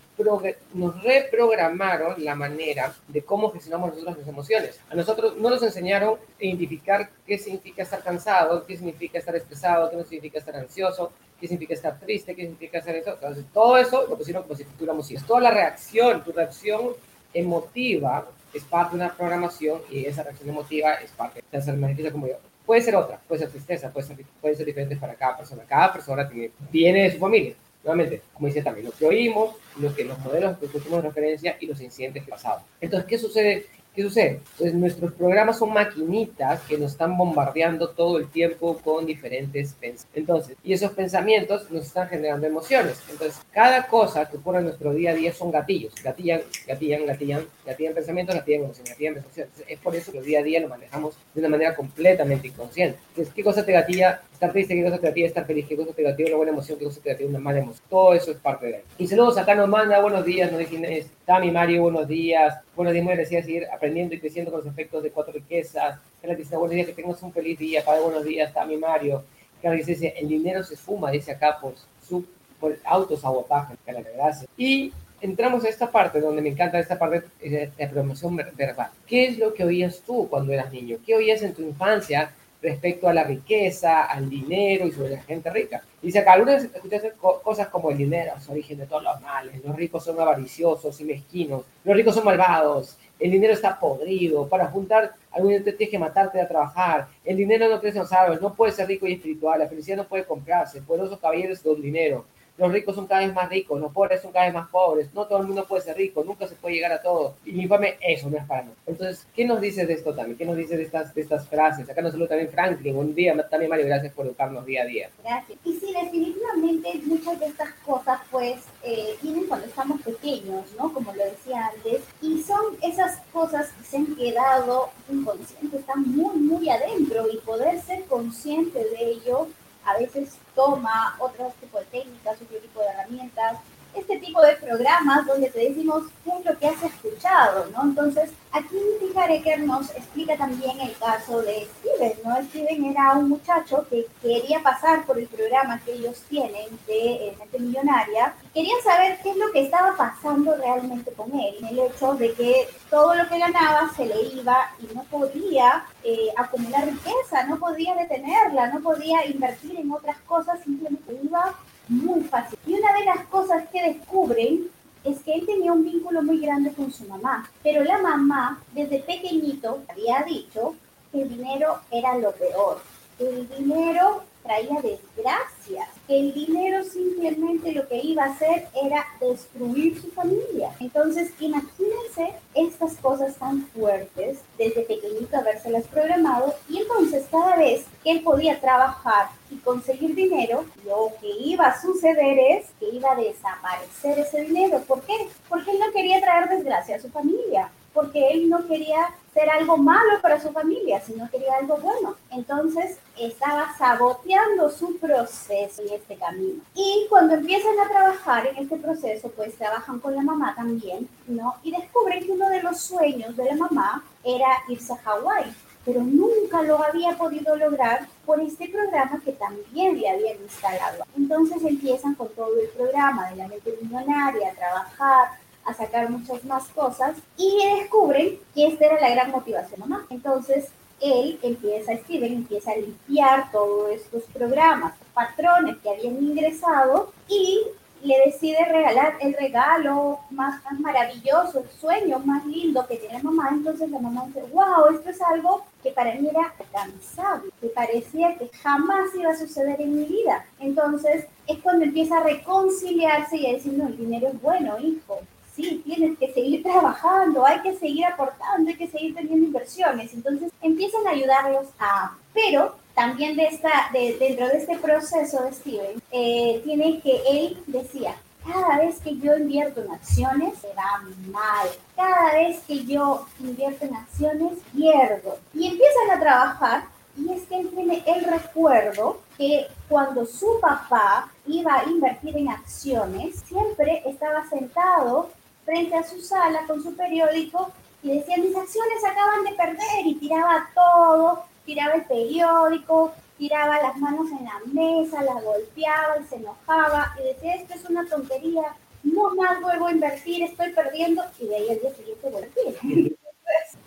nos 0.75 1.03
reprogramaron 1.03 2.25
la 2.25 2.35
manera 2.35 2.93
de 3.07 3.23
cómo 3.23 3.53
gestionamos 3.53 3.91
nosotros 3.91 4.17
nuestras 4.17 4.35
emociones. 4.35 4.81
A 4.91 4.95
nosotros 4.97 5.37
no 5.37 5.51
nos 5.51 5.63
enseñaron 5.63 6.15
a 6.15 6.45
identificar 6.45 7.11
qué 7.25 7.39
significa 7.39 7.85
estar 7.85 8.03
cansado, 8.03 8.67
qué 8.67 8.77
significa 8.77 9.19
estar 9.19 9.37
estresado, 9.37 9.91
qué 9.91 10.03
significa 10.03 10.39
estar 10.39 10.57
ansioso, 10.57 11.13
qué 11.41 11.49
significa 11.49 11.75
estar 11.75 11.99
triste, 11.99 12.35
qué 12.35 12.43
significa 12.43 12.79
hacer 12.79 12.97
eso. 12.97 13.15
Entonces, 13.15 13.45
todo 13.53 13.77
eso 13.79 14.07
lo 14.09 14.17
pusieron 14.17 14.43
como 14.43 14.55
si 14.55 14.65
fuéramos 14.65 15.11
hijos. 15.11 15.27
Toda 15.27 15.41
la 15.41 15.51
reacción, 15.51 16.25
tu 16.25 16.33
reacción 16.33 16.93
emotiva 17.35 18.27
es 18.53 18.65
parte 18.65 18.97
de 18.97 19.05
una 19.05 19.15
programación 19.15 19.81
y 19.91 20.07
esa 20.07 20.23
reacción 20.23 20.49
emotiva 20.49 20.95
es 20.95 21.11
parte 21.11 21.43
de 21.51 21.63
ser 21.63 21.77
manifiesto 21.77 22.13
como 22.13 22.27
yo. 22.27 22.37
Puede 22.65 22.83
ser 22.83 22.97
otra, 22.97 23.21
puede 23.29 23.43
ser 23.43 23.51
tristeza, 23.51 23.93
puede 23.93 24.07
ser, 24.07 24.17
puede 24.41 24.57
ser 24.57 24.67
diferente 24.67 24.97
para 24.97 25.15
cada 25.15 25.37
persona. 25.37 25.63
Cada 25.69 25.93
persona 25.93 26.29
tiene, 26.29 26.51
viene 26.73 27.03
de 27.05 27.13
su 27.13 27.19
familia. 27.19 27.55
Nuevamente, 27.85 28.23
como 28.35 28.49
dice 28.49 28.63
también, 28.63 28.87
lo 28.87 28.93
que 28.93 29.07
oímos, 29.07 29.55
lo 29.79 29.95
que 29.95 30.05
los 30.05 30.19
modelos 30.19 30.59
que 30.59 30.67
pusimos 30.67 31.01
de 31.03 31.09
referencia 31.09 31.57
y 31.61 31.67
los 31.67 31.81
incidentes 31.81 32.25
que. 32.25 32.33
Entonces, 32.81 33.09
¿qué 33.09 33.19
sucede 33.19 33.67
¿Qué 33.97 34.03
sucede? 34.03 34.41
Pues 34.59 34.75
nuestros 34.75 35.15
programas 35.15 35.59
son 35.59 35.73
maquinitas 35.73 36.61
que 36.69 36.77
nos 36.77 36.93
están 36.93 37.17
bombardeando 37.17 37.89
todo 37.89 38.19
el 38.19 38.29
tiempo 38.29 38.77
con 38.85 39.07
diferentes 39.07 39.73
pensamientos. 39.73 40.07
Entonces, 40.15 40.57
y 40.63 40.75
esos 40.75 40.91
pensamientos 40.93 41.71
nos 41.71 41.87
están 41.87 42.07
generando 42.07 42.47
emociones. 42.47 43.03
Entonces, 43.11 43.41
cada 43.51 43.87
cosa 43.87 44.29
que 44.29 44.37
ocurre 44.37 44.59
en 44.59 44.65
nuestro 44.65 44.93
día 44.93 45.13
a 45.13 45.15
día 45.15 45.33
son 45.33 45.51
gatillos. 45.51 45.95
Gatillan, 46.05 46.43
gatillan, 46.67 47.07
gatillan, 47.07 47.47
gatillan 47.65 47.95
pensamientos, 47.95 48.37
gatillan 48.37 48.65
emociones, 48.65 48.91
gatillan 48.91 49.17
emociones. 49.17 49.53
Es 49.67 49.79
por 49.79 49.97
eso 49.97 50.13
que 50.13 50.19
el 50.19 50.27
día 50.27 50.41
a 50.41 50.43
día 50.43 50.61
lo 50.61 50.69
manejamos 50.69 51.15
de 51.33 51.41
una 51.41 51.49
manera 51.49 51.75
completamente 51.75 52.49
inconsciente. 52.49 52.99
Entonces, 53.09 53.33
¿qué 53.33 53.43
cosa 53.43 53.65
te 53.65 53.73
gatilla 53.73 54.21
estar 54.31 54.53
triste? 54.53 54.75
¿Qué 54.75 54.85
cosa 54.85 54.99
te 54.99 55.07
gatilla 55.07 55.27
estar 55.29 55.47
feliz? 55.47 55.67
¿Qué 55.67 55.75
cosa 55.75 55.95
te 55.95 56.03
gatilla 56.03 56.29
una 56.29 56.37
buena 56.37 56.53
emoción? 56.53 56.79
¿Qué 56.79 56.85
cosa 56.85 57.01
te 57.01 57.13
gatilla 57.13 57.31
una 57.31 57.39
mala 57.39 57.61
emoción? 57.61 57.83
Todo 57.89 58.13
eso 58.13 58.31
es 58.31 58.37
parte 58.37 58.67
de 58.67 58.77
él. 58.77 58.83
Y 58.99 59.07
saludos 59.07 59.39
acá 59.39 59.55
nos 59.55 59.71
manda 59.71 59.99
buenos 60.03 60.23
días, 60.23 60.53
nos 60.53 60.61
dice 60.61 61.07
Tami 61.25 61.51
Mario, 61.51 61.81
buenos 61.81 62.07
días. 62.07 62.59
Buenos 62.77 62.93
días, 62.93 63.05
muy 63.05 63.13
agradecida 63.13 63.43
seguir 63.43 63.67
aprendiendo 63.73 64.15
y 64.15 64.21
creciendo 64.21 64.51
con 64.51 64.61
los 64.61 64.69
efectos 64.69 65.03
de 65.03 65.11
cuatro 65.11 65.33
riquezas. 65.33 65.99
Carla 66.21 66.37
dice, 66.37 66.59
buenos 66.59 66.75
días, 66.75 66.87
que 66.87 66.93
tengas 66.93 67.23
un 67.23 67.33
feliz 67.33 67.59
día. 67.59 67.83
Padre, 67.83 68.03
buenos 68.03 68.23
días, 68.23 68.53
Tami 68.53 68.77
Mario. 68.77 69.25
Carla 69.63 69.79
dice, 69.83 70.13
el 70.15 70.29
dinero 70.29 70.63
se 70.63 70.77
fuma, 70.77 71.11
dice 71.11 71.33
acá, 71.33 71.59
por, 71.59 71.73
su, 72.07 72.27
por 72.61 72.77
autosabotaje. 72.85 73.77
Carla, 73.83 74.03
gracias. 74.15 74.51
Y 74.59 74.93
entramos 75.23 75.65
a 75.65 75.71
esta 75.71 75.91
parte 75.91 76.21
donde 76.21 76.43
me 76.43 76.51
encanta 76.51 76.79
esta 76.79 76.99
parte 76.99 77.23
de 77.41 77.71
la 77.79 77.89
promoción 77.89 78.37
verbal. 78.37 78.91
¿Qué 79.07 79.25
es 79.25 79.39
lo 79.39 79.55
que 79.55 79.65
oías 79.65 80.03
tú 80.05 80.29
cuando 80.29 80.53
eras 80.53 80.71
niño? 80.71 80.99
¿Qué 81.07 81.15
oías 81.15 81.41
en 81.41 81.55
tu 81.55 81.63
infancia 81.63 82.31
respecto 82.63 83.09
a 83.09 83.15
la 83.15 83.25
riqueza, 83.25 84.05
al 84.05 84.29
dinero 84.29 84.87
y 84.87 84.93
sobre 84.93 85.11
la 85.11 85.23
gente 85.23 85.51
rica. 85.51 85.83
Dice 86.01 86.21
acá, 86.21 86.33
algunas 86.33 86.65
escuchaste 86.65 87.13
cosas 87.43 87.69
como 87.69 87.91
el 87.91 87.99
dinero 87.99 88.33
es 88.37 88.49
origen 88.49 88.79
de 88.79 88.87
todos 88.87 89.03
los 89.03 89.21
males, 89.21 89.65
los 89.65 89.77
ricos 89.77 90.05
son 90.05 90.21
avariciosos 90.21 91.01
y 91.01 91.05
mezquinos, 91.05 91.63
los 91.85 91.97
ricos 91.97 92.15
son 92.15 92.25
malvados, 92.25 92.97
el 93.19 93.31
dinero 93.31 93.53
está 93.53 93.79
podrido, 93.79 94.49
para 94.49 94.67
juntar 94.67 95.13
algún 95.33 95.51
dinero 95.53 95.77
tienes 95.77 95.91
que 95.91 95.99
matarte 95.99 96.41
a 96.41 96.49
trabajar, 96.49 97.09
el 97.25 97.37
dinero 97.37 97.69
no 97.69 97.81
crece 97.81 97.99
en 97.99 98.03
los 98.03 98.13
árboles, 98.13 98.41
no 98.41 98.55
puede 98.55 98.73
ser 98.73 98.89
rico 98.89 99.07
y 99.07 99.15
espiritual, 99.15 99.59
la 99.59 99.69
felicidad 99.69 99.97
no 99.97 100.07
puede 100.07 100.25
comprarse, 100.25 100.83
poderosos 100.83 101.19
caballeros 101.19 101.63
don 101.63 101.81
dinero, 101.81 102.25
los 102.59 102.73
ricos 102.73 102.95
son 102.95 103.07
cada 103.07 103.21
vez 103.21 103.35
más 103.35 103.49
ricos, 103.49 103.81
los 103.81 103.93
pobres 103.93 104.23
son 104.23 104.33
cada 104.33 104.47
vez 104.47 104.55
más 104.55 104.69
pobres, 104.69 105.13
no 105.13 105.27
todo 105.27 105.41
el 105.41 105.47
mundo 105.47 105.65
puede 105.67 105.83
ser 105.83 105.97
rico, 105.97 106.25
nunca 106.25 106.47
se 106.47 106.55
puede 106.55 106.75
llegar 106.75 106.93
a 106.93 107.03
todo. 107.03 107.35
Y 107.45 107.53
mi 107.53 107.63
informe, 107.63 107.97
eso 108.01 108.31
no 108.31 108.39
es 108.39 108.45
para 108.45 108.63
nosotros. 108.63 108.85
Entonces, 108.87 109.27
¿qué 109.35 109.45
nos 109.45 109.61
dice 109.61 109.87
de 109.87 109.93
esto 109.93 110.15
también? 110.15 110.39
¿Qué 110.39 110.45
nos 110.45 110.57
dice 110.57 110.77
de 110.77 110.85
estas, 110.85 111.15
de 111.15 111.21
estas 111.21 111.47
frases? 111.49 111.89
Acá 111.89 112.01
nos 112.03 112.13
saluda 112.13 112.29
también 112.29 112.51
Franklin, 112.51 112.97
un 112.97 113.15
día, 113.15 113.35
también 113.49 113.71
Mario, 113.71 113.87
gracias 113.87 114.13
por 114.13 114.27
educarnos 114.27 114.65
día 114.65 114.83
a 114.83 114.87
día. 114.87 115.11
Gracias. 115.23 115.59
Y 115.65 115.73
sí, 115.75 115.93
definitivamente 115.93 117.01
muchas 117.05 117.39
de 117.41 117.47
estas 117.47 117.73
cosas, 117.85 118.21
pues, 118.31 118.57
eh, 118.83 119.17
vienen 119.23 119.47
cuando 119.47 119.67
estamos 119.67 120.01
pequeños, 120.03 120.65
¿no? 120.79 120.93
Como 120.93 121.13
lo 121.13 121.25
decía 121.25 121.71
antes, 121.75 122.03
y 122.23 122.43
son 122.43 122.77
esas 122.83 123.21
cosas 123.33 123.69
que 123.73 123.85
se 123.85 123.97
han 123.99 124.17
quedado 124.17 124.91
inconscientes, 125.11 125.81
están 125.81 126.03
muy, 126.03 126.37
muy 126.37 126.69
adentro, 126.69 127.27
y 127.31 127.37
poder 127.39 127.81
ser 127.83 128.05
consciente 128.05 128.79
de 128.79 129.11
ello 129.11 129.49
a 129.87 129.97
veces 129.99 130.37
toma 130.55 131.17
otro 131.19 131.53
tipo 131.61 131.79
de 131.79 131.85
técnicas, 131.87 132.43
otro 132.43 132.59
tipo 132.59 132.81
de 132.81 132.87
herramientas, 132.87 133.59
este 133.97 134.19
tipo 134.19 134.41
de 134.43 134.57
programas 134.57 135.27
donde 135.27 135.51
te 135.51 135.69
decimos 135.69 136.05
qué 136.25 136.31
es 136.39 136.45
lo 136.45 136.59
que 136.59 136.67
has 136.69 136.83
escuchado, 136.83 137.67
¿no? 137.73 137.83
Entonces, 137.83 138.31
aquí 138.53 138.77
Ecker 139.25 139.61
nos 139.61 139.91
explica 139.91 140.37
también 140.37 140.79
el 140.81 140.97
caso 140.99 141.43
de 141.43 141.67
Steven, 141.79 142.13
¿no? 142.25 142.37
Steven 142.45 142.85
era 142.85 143.13
un 143.13 143.31
muchacho 143.31 143.87
que 143.89 144.07
quería 144.21 144.63
pasar 144.63 145.05
por 145.05 145.19
el 145.19 145.27
programa 145.27 145.81
que 145.85 145.95
ellos 145.95 146.23
tienen 146.29 146.69
de 146.87 147.29
eh, 147.29 147.37
Mente 147.39 147.59
Millonaria 147.59 148.35
y 148.45 148.61
quería 148.61 148.75
saber 148.85 149.19
qué 149.23 149.31
es 149.31 149.37
lo 149.37 149.51
que 149.53 149.65
estaba 149.65 149.97
pasando 149.97 150.55
realmente 150.57 151.13
con 151.13 151.33
él, 151.39 151.57
el 151.71 151.79
hecho 151.79 152.15
de 152.15 152.33
que 152.35 152.69
todo 152.91 153.15
lo 153.15 153.29
que 153.29 153.39
ganaba 153.39 153.91
se 153.97 154.07
le 154.07 154.21
iba 154.35 154.71
y 154.79 154.95
no 154.95 155.03
podía 155.05 155.85
eh, 156.05 156.29
acumular 156.37 156.85
riqueza, 156.85 157.45
no 157.49 157.59
podía 157.59 157.95
detenerla, 157.95 158.69
no 158.69 158.81
podía 158.81 159.25
invertir 159.27 159.79
en 159.79 159.91
otras 159.91 160.19
cosas, 160.27 160.61
simplemente 160.63 161.19
iba 161.23 161.55
muy 161.89 162.23
fácil. 162.23 162.59
Y 162.67 162.75
una 162.75 162.93
de 162.99 163.05
las 163.05 163.27
cosas 163.27 163.65
que 163.71 163.83
descubren 163.83 164.69
es 165.05 165.21
que 165.21 165.35
él 165.35 165.47
tenía 165.47 165.73
un 165.73 165.85
vínculo 165.85 166.23
muy 166.23 166.41
grande 166.41 166.73
con 166.73 166.93
su 166.93 167.05
mamá, 167.05 167.49
pero 167.63 167.85
la 167.85 167.99
mamá 167.99 168.61
desde 168.73 168.99
pequeñito 169.01 169.83
había 169.89 170.23
dicho 170.25 170.75
que 171.13 171.23
el 171.23 171.29
dinero 171.29 171.79
era 171.91 172.19
lo 172.19 172.33
peor. 172.33 172.81
El 173.19 173.49
dinero 173.49 174.25
traía 174.47 174.81
desgracias, 174.81 175.89
que 176.07 176.21
el 176.21 176.33
dinero 176.33 176.85
simplemente 176.85 177.73
lo 177.73 177.87
que 177.89 177.99
iba 177.99 178.25
a 178.25 178.33
hacer 178.33 178.69
era 178.81 179.05
destruir 179.21 180.01
su 180.01 180.11
familia. 180.13 180.71
Entonces, 180.81 181.33
imagínense 181.41 182.35
estas 182.55 182.95
cosas 182.97 183.35
tan 183.37 183.67
fuertes 183.69 184.39
desde 184.57 184.83
pequeñito 184.83 185.37
habérselas 185.37 185.87
programado 185.89 186.55
y 186.69 186.79
entonces 186.79 187.27
cada 187.31 187.57
vez 187.57 187.85
que 188.03 188.13
él 188.13 188.23
podía 188.23 188.61
trabajar 188.61 189.29
y 189.51 189.57
conseguir 189.57 190.15
dinero, 190.15 190.65
lo 190.85 191.13
que 191.21 191.29
iba 191.29 191.67
a 191.67 191.81
suceder 191.81 192.39
es 192.39 192.67
que 192.79 192.89
iba 192.89 193.13
a 193.13 193.17
desaparecer 193.17 194.19
ese 194.19 194.43
dinero. 194.43 194.81
¿Por 194.87 195.03
qué? 195.03 195.15
Porque 195.49 195.71
él 195.71 195.79
no 195.79 195.93
quería 195.93 196.21
traer 196.21 196.49
desgracia 196.49 196.97
a 196.97 197.01
su 197.01 197.11
familia 197.11 197.71
porque 197.97 198.29
él 198.29 198.49
no 198.49 198.65
quería 198.69 199.09
ser 199.35 199.51
algo 199.51 199.77
malo 199.77 200.21
para 200.23 200.41
su 200.41 200.53
familia, 200.53 201.01
sino 201.01 201.29
quería 201.31 201.57
algo 201.57 201.79
bueno. 201.79 202.15
Entonces 202.31 202.99
estaba 203.19 203.75
saboteando 203.77 204.71
su 204.71 204.97
proceso 204.99 205.83
en 205.83 205.95
este 205.95 206.17
camino. 206.17 206.63
Y 206.75 207.07
cuando 207.09 207.35
empiezan 207.35 207.79
a 207.81 207.89
trabajar 207.89 208.47
en 208.47 208.59
este 208.59 208.77
proceso, 208.77 209.31
pues 209.35 209.57
trabajan 209.57 209.99
con 209.99 210.15
la 210.15 210.23
mamá 210.23 210.55
también, 210.55 211.09
¿no? 211.27 211.57
Y 211.65 211.73
descubren 211.73 212.25
que 212.25 212.33
uno 212.33 212.49
de 212.51 212.63
los 212.63 212.79
sueños 212.81 213.37
de 213.37 213.47
la 213.47 213.57
mamá 213.57 214.05
era 214.23 214.47
irse 214.69 214.93
a 214.93 214.97
Hawái 214.97 215.55
pero 215.87 216.03
nunca 216.03 216.63
lo 216.63 216.83
había 216.83 217.17
podido 217.17 217.55
lograr 217.55 218.09
por 218.27 218.41
este 218.41 218.69
programa 218.69 219.21
que 219.25 219.31
también 219.33 219.99
le 219.99 220.11
habían 220.11 220.43
instalado. 220.43 221.05
Entonces 221.17 221.63
empiezan 221.63 222.17
con 222.17 222.29
todo 222.31 222.61
el 222.61 222.69
programa 222.71 223.31
de 223.31 223.37
la 223.37 223.47
mente 223.47 223.73
millonaria, 223.81 224.53
trabajar, 224.55 225.39
a 225.67 225.75
sacar 225.75 226.09
muchas 226.11 226.45
más 226.45 226.69
cosas 226.69 227.17
y 227.37 227.59
descubren 227.79 228.39
que 228.55 228.69
esta 228.69 228.87
era 228.87 229.01
la 229.01 229.11
gran 229.11 229.31
motivación 229.31 229.81
mamá. 229.81 230.07
Entonces 230.11 230.69
él 231.01 231.39
empieza, 231.43 231.97
Steven 231.97 232.33
empieza 232.33 232.73
a 232.73 232.77
limpiar 232.77 233.51
todos 233.51 233.91
estos 233.91 234.23
programas, 234.33 234.95
patrones 235.13 235.77
que 235.79 235.91
habían 235.91 236.23
ingresado 236.23 237.13
y 237.29 237.61
le 238.03 238.15
decide 238.27 238.65
regalar 238.65 239.15
el 239.21 239.35
regalo 239.35 240.21
más, 240.31 240.63
más 240.65 240.81
maravilloso, 240.81 241.61
el 241.61 241.81
sueño 241.81 242.19
más 242.21 242.45
lindo 242.47 242.87
que 242.87 242.97
tiene 242.97 243.23
mamá. 243.23 243.49
Entonces 243.53 243.91
la 243.91 243.99
mamá 243.99 244.25
dice, 244.27 244.43
wow, 244.53 244.95
esto 244.95 245.11
es 245.11 245.21
algo 245.23 245.65
que 245.83 245.91
para 245.91 246.15
mí 246.15 246.29
era 246.29 246.55
cansable, 246.73 247.51
que 247.61 247.69
parecía 247.69 248.37
que 248.37 248.49
jamás 248.63 249.15
iba 249.15 249.33
a 249.33 249.37
suceder 249.37 249.81
en 249.81 249.97
mi 249.97 250.05
vida. 250.05 250.45
Entonces 250.61 251.27
es 251.47 251.59
cuando 251.59 251.85
empieza 251.85 252.19
a 252.19 252.25
reconciliarse 252.25 253.37
y 253.37 253.47
a 253.47 253.53
decir, 253.55 253.73
no, 253.73 253.89
el 253.89 253.97
dinero 253.97 254.29
es 254.29 254.41
bueno, 254.41 254.79
hijo, 254.79 255.21
sí, 255.57 255.83
tienes 255.85 256.19
que 256.19 256.33
seguir 256.33 256.63
trabajando, 256.63 257.45
hay 257.45 257.61
que 257.61 257.75
seguir 257.77 258.05
aportando, 258.05 258.69
hay 258.69 258.77
que 258.77 258.89
seguir 258.89 259.15
teniendo 259.15 259.47
inversiones. 259.47 260.13
Entonces 260.13 260.53
empiezan 260.63 261.07
a 261.07 261.11
ayudarlos 261.11 261.67
a... 261.79 262.17
Pero 262.35 262.77
también 262.95 263.37
de 263.37 263.47
esta, 263.47 263.89
de, 263.93 264.17
dentro 264.19 264.49
de 264.49 264.59
este 264.59 264.77
proceso 264.77 265.43
de 265.43 265.53
Steven, 265.53 266.03
eh, 266.13 266.61
tiene 266.65 267.01
que 267.01 267.23
él 267.29 267.63
decía, 267.67 268.15
cada 268.47 268.79
vez 268.79 269.01
que 269.01 269.17
yo 269.19 269.37
invierto 269.37 269.83
en 269.83 269.91
acciones, 269.91 270.59
se 270.59 270.69
va 270.69 271.03
mal. 271.31 271.69
Cada 271.97 272.35
vez 272.35 272.61
que 272.67 272.85
yo 272.85 273.27
invierto 273.41 273.87
en 273.87 273.97
acciones, 273.97 274.59
pierdo. 274.75 275.39
Y 275.53 275.67
empiezan 275.67 276.11
a 276.13 276.21
trabajar 276.21 276.85
y 277.19 277.33
es 277.33 277.43
que 277.47 277.61
él 277.61 277.71
tiene 277.71 278.05
el 278.07 278.25
recuerdo 278.25 279.21
que 279.39 279.67
cuando 279.89 280.27
su 280.27 280.61
papá 280.61 281.31
iba 281.47 281.75
a 281.75 281.85
invertir 281.85 282.37
en 282.37 282.51
acciones, 282.51 283.43
siempre 283.47 284.03
estaba 284.05 284.49
sentado 284.49 285.31
frente 285.67 285.95
a 285.97 286.03
su 286.03 286.23
sala 286.23 286.65
con 286.67 286.83
su 286.83 286.97
periódico 286.97 287.71
y 288.03 288.17
decía, 288.17 288.39
mis 288.39 288.57
acciones 288.57 289.05
acaban 289.05 289.45
de 289.45 289.53
perder 289.53 290.07
y 290.07 290.15
tiraba 290.15 290.71
todo, 290.75 291.45
tiraba 291.67 291.95
el 291.95 292.05
periódico, 292.05 293.13
tiraba 293.37 293.83
las 293.83 293.97
manos 293.99 294.31
en 294.31 294.45
la 294.45 294.61
mesa, 294.67 295.23
las 295.23 295.45
golpeaba 295.45 296.17
y 296.19 296.27
se 296.29 296.37
enojaba 296.37 297.15
y 297.21 297.25
decía, 297.25 297.57
esto 297.57 297.75
es 297.75 297.85
una 297.91 298.07
tontería, 298.07 298.63
no 299.03 299.35
más 299.35 299.61
vuelvo 299.61 299.89
a 299.89 299.93
invertir, 299.93 300.45
estoy 300.45 300.73
perdiendo 300.73 301.23
y 301.39 301.47
de 301.47 301.57
ahí 301.57 301.69
al 301.69 301.81
día 301.81 301.95
siguiente 301.95 302.31
volví. 302.31 303.17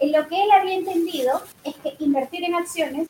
Lo 0.11 0.27
que 0.27 0.43
él 0.43 0.51
había 0.51 0.75
entendido 0.75 1.41
es 1.63 1.75
que 1.77 1.95
invertir 1.99 2.43
en 2.43 2.55
acciones 2.55 3.07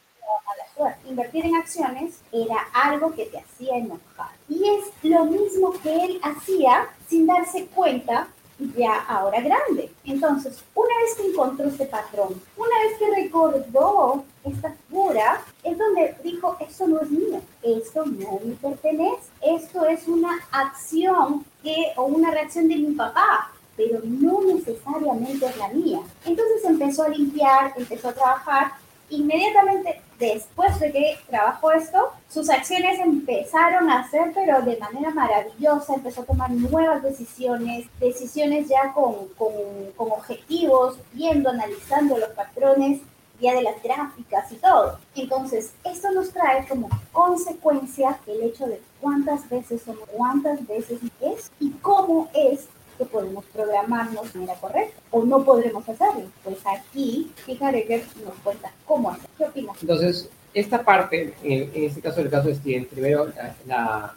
invertir 1.07 1.45
en 1.45 1.55
acciones 1.55 2.21
era 2.31 2.57
algo 2.73 3.13
que 3.13 3.25
te 3.25 3.39
hacía 3.39 3.77
enojar. 3.77 4.31
Y 4.47 4.63
es 4.63 4.85
lo 5.03 5.25
mismo 5.25 5.71
que 5.83 5.93
él 5.93 6.19
hacía 6.23 6.87
sin 7.07 7.27
darse 7.27 7.65
cuenta 7.67 8.27
ya 8.75 8.99
ahora 9.07 9.41
grande. 9.41 9.91
Entonces, 10.05 10.63
una 10.75 10.95
vez 10.99 11.15
que 11.15 11.27
encontró 11.27 11.67
este 11.67 11.85
patrón, 11.85 12.41
una 12.57 12.79
vez 12.83 12.97
que 12.97 13.21
recordó 13.21 14.23
esta 14.43 14.71
figura, 14.71 15.41
es 15.63 15.77
donde 15.77 16.15
dijo, 16.23 16.57
esto 16.59 16.87
no 16.87 17.01
es 17.01 17.09
mío, 17.09 17.41
esto 17.63 18.05
no 18.05 18.39
me 18.43 18.55
pertenece, 18.55 19.23
esto 19.41 19.85
es 19.85 20.07
una 20.07 20.39
acción 20.51 21.45
que, 21.63 21.93
o 21.95 22.03
una 22.03 22.31
reacción 22.31 22.67
de 22.67 22.75
mi 22.75 22.91
papá, 22.93 23.51
pero 23.75 23.99
no 24.03 24.41
necesariamente 24.41 25.45
es 25.45 25.57
la 25.57 25.69
mía. 25.69 25.99
Entonces 26.25 26.63
empezó 26.65 27.03
a 27.03 27.09
limpiar, 27.09 27.73
empezó 27.77 28.09
a 28.09 28.13
trabajar 28.13 28.73
inmediatamente 29.09 30.01
después 30.19 30.79
de 30.79 30.91
que 30.91 31.17
trabajó 31.29 31.71
esto, 31.71 32.11
sus 32.29 32.49
acciones 32.49 32.99
empezaron 32.99 33.89
a 33.89 34.01
hacer, 34.01 34.31
pero 34.35 34.61
de 34.61 34.77
manera 34.77 35.09
maravillosa, 35.11 35.95
empezó 35.95 36.21
a 36.21 36.25
tomar 36.25 36.51
nuevas 36.51 37.01
decisiones, 37.01 37.87
decisiones 37.99 38.67
ya 38.67 38.93
con, 38.93 39.29
con, 39.37 39.53
con 39.95 40.11
objetivos, 40.11 40.97
viendo, 41.13 41.49
analizando 41.49 42.17
los 42.17 42.29
patrones 42.29 43.01
ya 43.39 43.53
de 43.53 43.63
las 43.63 43.81
gráficas 43.81 44.51
y 44.51 44.55
todo. 44.55 44.99
Entonces, 45.15 45.71
esto 45.83 46.11
nos 46.11 46.31
trae 46.31 46.67
como 46.67 46.89
consecuencia 47.11 48.19
el 48.27 48.43
hecho 48.43 48.67
de 48.67 48.81
cuántas 48.99 49.47
veces 49.49 49.81
somos, 49.83 50.07
cuántas 50.09 50.65
veces 50.67 50.99
es 51.21 51.51
y 51.59 51.71
cómo 51.81 52.29
es 52.33 52.67
que 52.99 53.05
podemos 53.05 53.45
programarnos 53.45 54.31
de 54.33 54.39
manera 54.39 54.59
correcta 54.59 55.01
o 55.09 55.23
no 55.23 55.43
podremos 55.43 55.87
hacerlo. 55.87 56.25
Pues 56.43 56.57
aquí 56.65 57.31
que 57.45 58.03
nos 58.23 58.35
cuenta 58.43 58.71
cómo 58.85 59.09
hacer. 59.09 59.29
¿Qué 59.37 59.45
opinas? 59.45 59.77
Entonces, 59.81 60.29
esta 60.53 60.83
parte, 60.83 61.33
en, 61.43 61.71
este 61.73 62.01
caso, 62.01 62.19
el 62.21 62.29
caso 62.29 62.49
de 62.49 62.55
Steven, 62.55 62.85
primero, 62.85 63.31
la, 63.65 64.13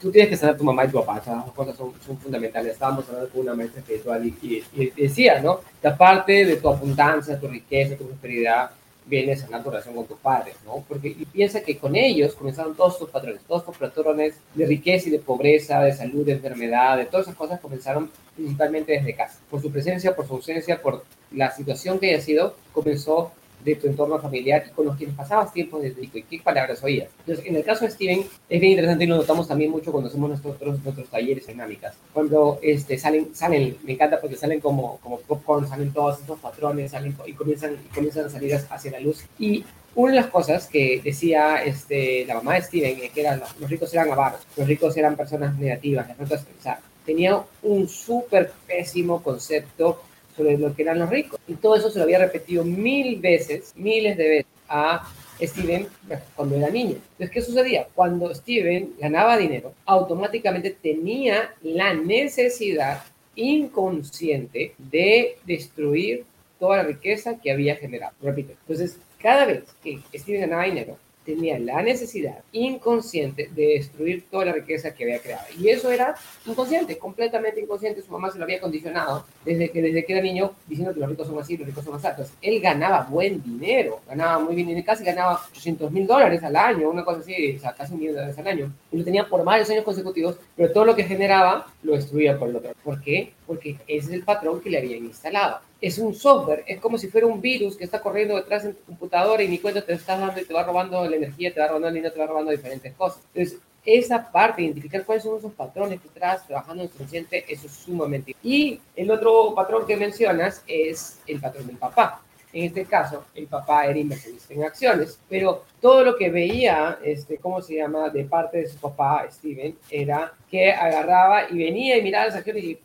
tú 0.00 0.10
tienes 0.10 0.28
que 0.28 0.36
saber 0.36 0.58
tu 0.58 0.64
mamá 0.64 0.84
y 0.84 0.88
tu 0.88 0.98
papá, 0.98 1.18
esas 1.18 1.50
cosas 1.52 1.76
son, 1.76 1.94
son 2.04 2.18
fundamentales. 2.18 2.74
Estábamos 2.74 3.08
hablando 3.08 3.30
con 3.30 3.40
una 3.40 3.54
maestra 3.54 3.80
espiritual 3.80 4.26
y, 4.26 4.62
y, 4.74 4.90
decía, 4.90 5.40
¿no? 5.40 5.60
La 5.82 5.96
parte 5.96 6.44
de 6.44 6.56
tu 6.56 6.68
abundancia, 6.68 7.40
tu 7.40 7.48
riqueza, 7.48 7.96
tu 7.96 8.06
prosperidad, 8.06 8.70
vienes 9.06 9.44
a 9.44 9.62
tu 9.62 9.70
relación 9.70 9.94
con 9.94 10.06
tus 10.06 10.18
padres, 10.18 10.56
¿no? 10.64 10.84
Porque 10.88 11.08
y 11.08 11.24
piensa 11.26 11.62
que 11.62 11.78
con 11.78 11.94
ellos 11.96 12.34
comenzaron 12.34 12.74
todos 12.74 12.98
tus 12.98 13.08
patrones, 13.08 13.40
todos 13.46 13.64
tus 13.64 13.76
patrones 13.76 14.34
de 14.54 14.66
riqueza 14.66 15.08
y 15.08 15.12
de 15.12 15.18
pobreza, 15.18 15.80
de 15.82 15.92
salud, 15.92 16.26
de 16.26 16.32
enfermedad, 16.32 16.96
de 16.96 17.06
todas 17.06 17.26
esas 17.26 17.36
cosas 17.36 17.60
comenzaron 17.60 18.10
principalmente 18.34 18.92
desde 18.92 19.14
casa. 19.14 19.38
Por 19.50 19.62
su 19.62 19.70
presencia, 19.70 20.14
por 20.14 20.26
su 20.26 20.34
ausencia, 20.34 20.82
por 20.82 21.04
la 21.32 21.50
situación 21.50 21.98
que 21.98 22.10
haya 22.10 22.20
sido, 22.20 22.56
comenzó 22.72 23.32
de 23.64 23.74
tu 23.76 23.86
entorno 23.86 24.18
familiar 24.18 24.64
y 24.66 24.70
con 24.72 24.86
los 24.86 24.96
que 24.96 25.06
pasabas 25.08 25.52
tiempo 25.52 25.78
desde 25.78 26.02
y 26.02 26.08
qué 26.08 26.40
palabras 26.42 26.82
oías. 26.82 27.08
Entonces, 27.20 27.46
en 27.46 27.56
el 27.56 27.64
caso 27.64 27.84
de 27.84 27.90
Steven, 27.90 28.24
es 28.48 28.60
bien 28.60 28.72
interesante 28.72 29.04
y 29.04 29.06
lo 29.06 29.16
notamos 29.16 29.48
también 29.48 29.70
mucho 29.70 29.92
cuando 29.92 30.08
hacemos 30.08 30.28
nuestros, 30.28 30.60
nuestros 30.84 31.08
talleres 31.08 31.46
dinámicas. 31.46 31.94
Cuando 32.12 32.58
este, 32.62 32.98
salen, 32.98 33.34
salen, 33.34 33.76
me 33.82 33.92
encanta 33.92 34.20
porque 34.20 34.36
salen 34.36 34.60
como, 34.60 34.98
como 34.98 35.18
popcorn, 35.20 35.68
salen 35.68 35.92
todos 35.92 36.20
estos 36.20 36.38
patrones 36.38 36.90
salen, 36.90 37.16
y, 37.26 37.32
comienzan, 37.32 37.74
y 37.74 37.94
comienzan 37.94 38.26
a 38.26 38.30
salir 38.30 38.54
hacia 38.54 38.90
la 38.90 39.00
luz. 39.00 39.24
Y 39.38 39.64
una 39.94 40.12
de 40.12 40.20
las 40.20 40.26
cosas 40.26 40.66
que 40.66 41.00
decía 41.02 41.62
este, 41.64 42.24
la 42.26 42.34
mamá 42.34 42.54
de 42.54 42.62
Steven 42.62 42.98
es 43.02 43.10
que 43.12 43.20
eran, 43.20 43.40
los 43.58 43.70
ricos 43.70 43.92
eran 43.94 44.10
avaros, 44.10 44.40
los 44.56 44.66
ricos 44.66 44.96
eran 44.96 45.16
personas 45.16 45.56
negativas, 45.58 46.06
las 46.08 46.30
o 46.30 46.62
sea, 46.62 46.80
tenía 47.04 47.42
un 47.62 47.88
súper 47.88 48.52
pésimo 48.66 49.22
concepto 49.22 50.02
sobre 50.36 50.58
lo 50.58 50.74
que 50.74 50.82
eran 50.82 50.98
los 50.98 51.10
ricos. 51.10 51.40
Y 51.48 51.54
todo 51.54 51.76
eso 51.76 51.90
se 51.90 51.98
lo 51.98 52.04
había 52.04 52.18
repetido 52.18 52.64
mil 52.64 53.20
veces, 53.20 53.72
miles 53.76 54.16
de 54.16 54.28
veces 54.28 54.52
a 54.68 55.08
Steven 55.40 55.86
cuando 56.34 56.56
era 56.56 56.70
niño. 56.70 56.96
Entonces, 57.12 57.30
¿qué 57.30 57.42
sucedía? 57.42 57.86
Cuando 57.94 58.34
Steven 58.34 58.94
ganaba 58.98 59.36
dinero, 59.36 59.74
automáticamente 59.84 60.70
tenía 60.70 61.54
la 61.62 61.94
necesidad 61.94 63.02
inconsciente 63.34 64.74
de 64.78 65.36
destruir 65.44 66.24
toda 66.58 66.78
la 66.78 66.82
riqueza 66.84 67.38
que 67.38 67.52
había 67.52 67.76
generado. 67.76 68.14
Repito, 68.22 68.52
entonces, 68.52 68.98
cada 69.20 69.44
vez 69.44 69.64
que 69.82 70.00
Steven 70.14 70.42
ganaba 70.42 70.64
dinero, 70.64 70.98
tenía 71.26 71.58
la 71.58 71.82
necesidad 71.82 72.38
inconsciente 72.52 73.50
de 73.54 73.66
destruir 73.74 74.24
toda 74.30 74.46
la 74.46 74.52
riqueza 74.52 74.94
que 74.94 75.04
había 75.04 75.18
creado. 75.18 75.44
Y 75.58 75.68
eso 75.68 75.90
era 75.90 76.14
inconsciente, 76.46 76.96
completamente 76.96 77.60
inconsciente. 77.60 78.00
Su 78.00 78.12
mamá 78.12 78.30
se 78.30 78.38
lo 78.38 78.44
había 78.44 78.60
condicionado 78.60 79.26
desde 79.44 79.70
que, 79.70 79.82
desde 79.82 80.04
que 80.04 80.12
era 80.12 80.22
niño, 80.22 80.52
diciendo 80.66 80.94
que 80.94 81.00
los 81.00 81.10
ricos 81.10 81.26
son 81.26 81.38
así, 81.38 81.56
los 81.56 81.66
ricos 81.66 81.84
son 81.84 81.96
así. 81.96 82.06
Entonces, 82.06 82.34
él 82.40 82.60
ganaba 82.60 83.02
buen 83.10 83.42
dinero, 83.42 84.00
ganaba 84.08 84.38
muy 84.38 84.54
bien, 84.54 84.80
casi 84.82 85.04
ganaba 85.04 85.40
800 85.50 85.90
mil 85.90 86.06
dólares 86.06 86.42
al 86.44 86.54
año, 86.54 86.88
una 86.88 87.04
cosa 87.04 87.20
así, 87.20 87.56
o 87.56 87.60
sea, 87.60 87.72
casi 87.72 87.92
un 87.92 88.00
millón 88.00 88.14
de 88.14 88.20
dólares 88.20 88.38
al 88.38 88.46
año. 88.46 88.72
Y 88.92 88.98
lo 88.98 89.04
tenía 89.04 89.28
por 89.28 89.44
varios 89.44 89.68
años 89.70 89.84
consecutivos, 89.84 90.36
pero 90.56 90.72
todo 90.72 90.84
lo 90.84 90.94
que 90.94 91.04
generaba 91.04 91.66
lo 91.82 91.94
destruía 91.94 92.38
por 92.38 92.48
el 92.48 92.56
otro. 92.56 92.72
¿Por 92.84 93.02
qué? 93.02 93.32
Porque 93.46 93.78
ese 93.86 94.08
es 94.08 94.12
el 94.12 94.24
patrón 94.24 94.60
que 94.60 94.70
le 94.70 94.78
habían 94.78 95.04
instalado 95.04 95.60
es 95.80 95.98
un 95.98 96.14
software, 96.14 96.64
es 96.66 96.80
como 96.80 96.96
si 96.96 97.08
fuera 97.08 97.26
un 97.26 97.40
virus 97.40 97.76
que 97.76 97.84
está 97.84 98.00
corriendo 98.00 98.36
detrás 98.36 98.64
de 98.64 98.72
tu 98.72 98.82
computadora 98.84 99.42
y 99.42 99.48
ni 99.48 99.58
cuenta 99.58 99.84
te 99.84 99.92
estás 99.92 100.18
dando 100.18 100.40
y 100.40 100.44
te 100.44 100.54
va 100.54 100.62
robando 100.62 101.08
la 101.08 101.16
energía, 101.16 101.52
te 101.52 101.60
va 101.60 101.68
robando 101.68 101.88
el 101.88 101.94
dinero, 101.94 102.12
te 102.12 102.20
va 102.20 102.26
robando 102.26 102.50
diferentes 102.50 102.94
cosas. 102.94 103.22
Entonces, 103.34 103.60
esa 103.84 104.32
parte, 104.32 104.62
identificar 104.62 105.04
cuáles 105.04 105.22
son 105.22 105.38
esos 105.38 105.52
patrones 105.52 106.00
que 106.00 106.08
estás 106.08 106.46
trabajando 106.46 106.82
en 106.82 106.88
el 106.88 106.96
consciente, 106.96 107.44
eso 107.48 107.66
es 107.66 107.72
sumamente. 107.72 108.34
Y 108.42 108.80
el 108.96 109.10
otro 109.10 109.54
patrón 109.54 109.86
que 109.86 109.96
mencionas 109.96 110.62
es 110.66 111.20
el 111.26 111.40
patrón 111.40 111.66
del 111.66 111.76
papá. 111.76 112.22
En 112.52 112.64
este 112.64 112.86
caso, 112.86 113.26
el 113.34 113.46
papá 113.46 113.86
era 113.86 113.98
inversionista 113.98 114.54
en 114.54 114.64
acciones, 114.64 115.20
pero 115.28 115.64
todo 115.80 116.02
lo 116.02 116.16
que 116.16 116.30
veía, 116.30 116.98
este, 117.04 117.36
¿cómo 117.36 117.60
se 117.60 117.76
llama?, 117.76 118.08
de 118.08 118.24
parte 118.24 118.58
de 118.58 118.68
su 118.68 118.78
papá, 118.78 119.26
Steven, 119.30 119.76
era 119.90 120.32
que 120.50 120.72
agarraba 120.72 121.50
y 121.50 121.58
venía 121.58 121.98
y 121.98 122.02
miraba 122.02 122.26
las 122.26 122.36
acciones 122.36 122.64
y 122.64 122.78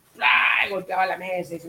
golpeaba 0.70 1.06
la 1.06 1.16
mesa 1.16 1.54
y 1.54 1.60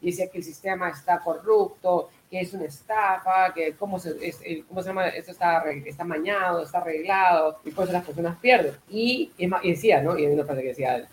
y 0.00 0.10
decía 0.10 0.28
que 0.28 0.38
el 0.38 0.44
sistema 0.44 0.90
está 0.90 1.18
corrupto, 1.18 2.10
que 2.30 2.40
es 2.40 2.52
una 2.52 2.66
estafa, 2.66 3.52
que 3.54 3.72
cómo 3.72 3.98
se, 3.98 4.14
cómo 4.68 4.82
se 4.82 4.88
llama, 4.88 5.08
esto 5.08 5.32
está, 5.32 5.64
está 5.70 6.04
mañado, 6.04 6.62
está 6.62 6.78
arreglado, 6.78 7.58
y 7.64 7.70
por 7.70 7.84
eso 7.84 7.94
las 7.94 8.04
personas 8.04 8.38
pierden. 8.38 8.74
Y, 8.90 9.32
decía, 9.64 10.02
¿no? 10.02 10.18
Y 10.18 10.26
hay 10.26 10.32
una 10.32 10.44
frase 10.44 10.62
que 10.62 10.68
decía, 10.68 11.06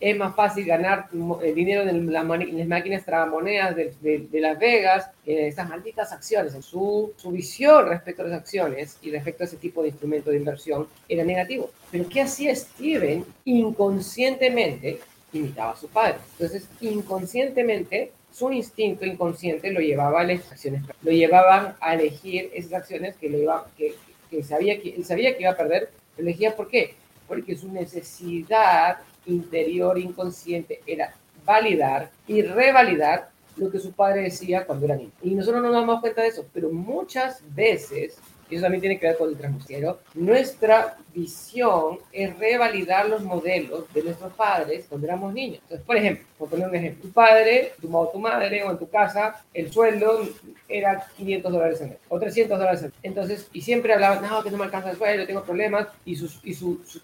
es 0.00 0.16
más 0.16 0.34
fácil 0.34 0.64
ganar 0.64 1.08
el 1.42 1.54
dinero 1.54 1.82
en, 1.82 2.12
las 2.12 2.24
máquinas 2.24 3.04
tragamonedas 3.04 3.74
de, 3.74 4.28
de, 4.30 4.40
Las 4.40 4.58
Vegas 4.58 5.10
que 5.24 5.40
en 5.40 5.46
estas 5.46 5.68
malditas 5.68 6.12
acciones. 6.12 6.52
Su, 6.64 7.12
su 7.16 7.30
visión 7.30 7.88
respecto 7.88 8.22
a 8.22 8.26
las 8.26 8.40
acciones 8.40 8.98
y 9.02 9.10
respecto 9.10 9.42
a 9.42 9.46
ese 9.46 9.56
tipo 9.56 9.82
de 9.82 9.88
instrumento 9.88 10.30
de 10.30 10.36
inversión 10.36 10.86
era 11.08 11.24
negativo. 11.24 11.70
Pero 11.90 12.08
¿qué 12.08 12.22
hacía 12.22 12.54
Steven 12.54 13.24
inconscientemente? 13.44 15.00
Imitaba 15.38 15.72
a 15.72 15.76
su 15.76 15.88
padre. 15.88 16.16
Entonces, 16.32 16.68
inconscientemente, 16.80 18.12
su 18.32 18.50
instinto 18.52 19.04
inconsciente 19.04 19.70
lo 19.70 19.80
llevaba 19.80 20.20
a 20.20 20.24
las 20.24 20.50
acciones, 20.50 20.82
lo 21.02 21.12
llevaban 21.12 21.76
a 21.80 21.94
elegir 21.94 22.50
esas 22.52 22.72
acciones 22.74 23.14
que, 23.16 23.30
lo 23.30 23.38
iba, 23.38 23.66
que, 23.76 23.94
que, 24.30 24.42
sabía 24.42 24.80
que 24.80 24.90
él 24.90 25.04
sabía 25.04 25.36
que 25.36 25.42
iba 25.42 25.52
a 25.52 25.56
perder, 25.56 25.90
lo 26.16 26.22
elegía 26.22 26.56
¿por 26.56 26.68
qué? 26.68 26.94
Porque 27.28 27.56
su 27.56 27.70
necesidad 27.70 28.98
interior 29.26 29.98
inconsciente 29.98 30.80
era 30.86 31.14
validar 31.44 32.10
y 32.26 32.42
revalidar 32.42 33.30
lo 33.56 33.70
que 33.70 33.78
su 33.78 33.92
padre 33.92 34.22
decía 34.22 34.66
cuando 34.66 34.86
era 34.86 34.96
niño. 34.96 35.12
Y 35.22 35.34
nosotros 35.34 35.62
no 35.62 35.68
nos 35.68 35.80
damos 35.80 36.00
cuenta 36.00 36.22
de 36.22 36.28
eso, 36.28 36.46
pero 36.52 36.70
muchas 36.70 37.42
veces 37.54 38.18
eso 38.54 38.62
también 38.62 38.80
tiene 38.80 38.98
que 38.98 39.06
ver 39.06 39.16
con 39.16 39.28
el 39.28 39.36
transmustiero, 39.36 40.00
nuestra 40.14 40.96
visión 41.14 41.98
es 42.12 42.36
revalidar 42.38 43.08
los 43.08 43.22
modelos 43.22 43.84
de 43.94 44.02
nuestros 44.02 44.32
padres 44.32 44.86
cuando 44.88 45.06
éramos 45.06 45.32
niños. 45.32 45.60
Entonces, 45.62 45.86
por 45.86 45.96
ejemplo, 45.96 46.26
por 46.36 46.48
poner 46.48 46.68
un 46.68 46.74
ejemplo, 46.74 47.02
tu 47.02 47.12
padre, 47.12 47.72
tu, 47.80 47.88
tu 48.12 48.18
madre 48.18 48.64
o 48.64 48.70
en 48.70 48.78
tu 48.78 48.88
casa, 48.88 49.44
el 49.54 49.72
sueldo 49.72 50.28
era 50.68 51.06
500 51.16 51.52
dólares 51.52 51.80
al 51.82 51.90
mes 51.90 51.98
o 52.08 52.18
300 52.18 52.58
dólares 52.58 52.80
al 52.82 52.88
mes. 52.88 52.98
Entonces, 53.02 53.48
y 53.52 53.60
siempre 53.60 53.92
hablaban, 53.92 54.22
no, 54.22 54.42
que 54.42 54.50
no 54.50 54.58
me 54.58 54.64
alcanza 54.64 54.90
el 54.90 54.96
sueldo, 54.96 55.26
tengo 55.26 55.44
problemas, 55.44 55.86
y, 56.04 56.16
sus, 56.16 56.40
y 56.42 56.54
su, 56.54 56.80
su 56.84 57.00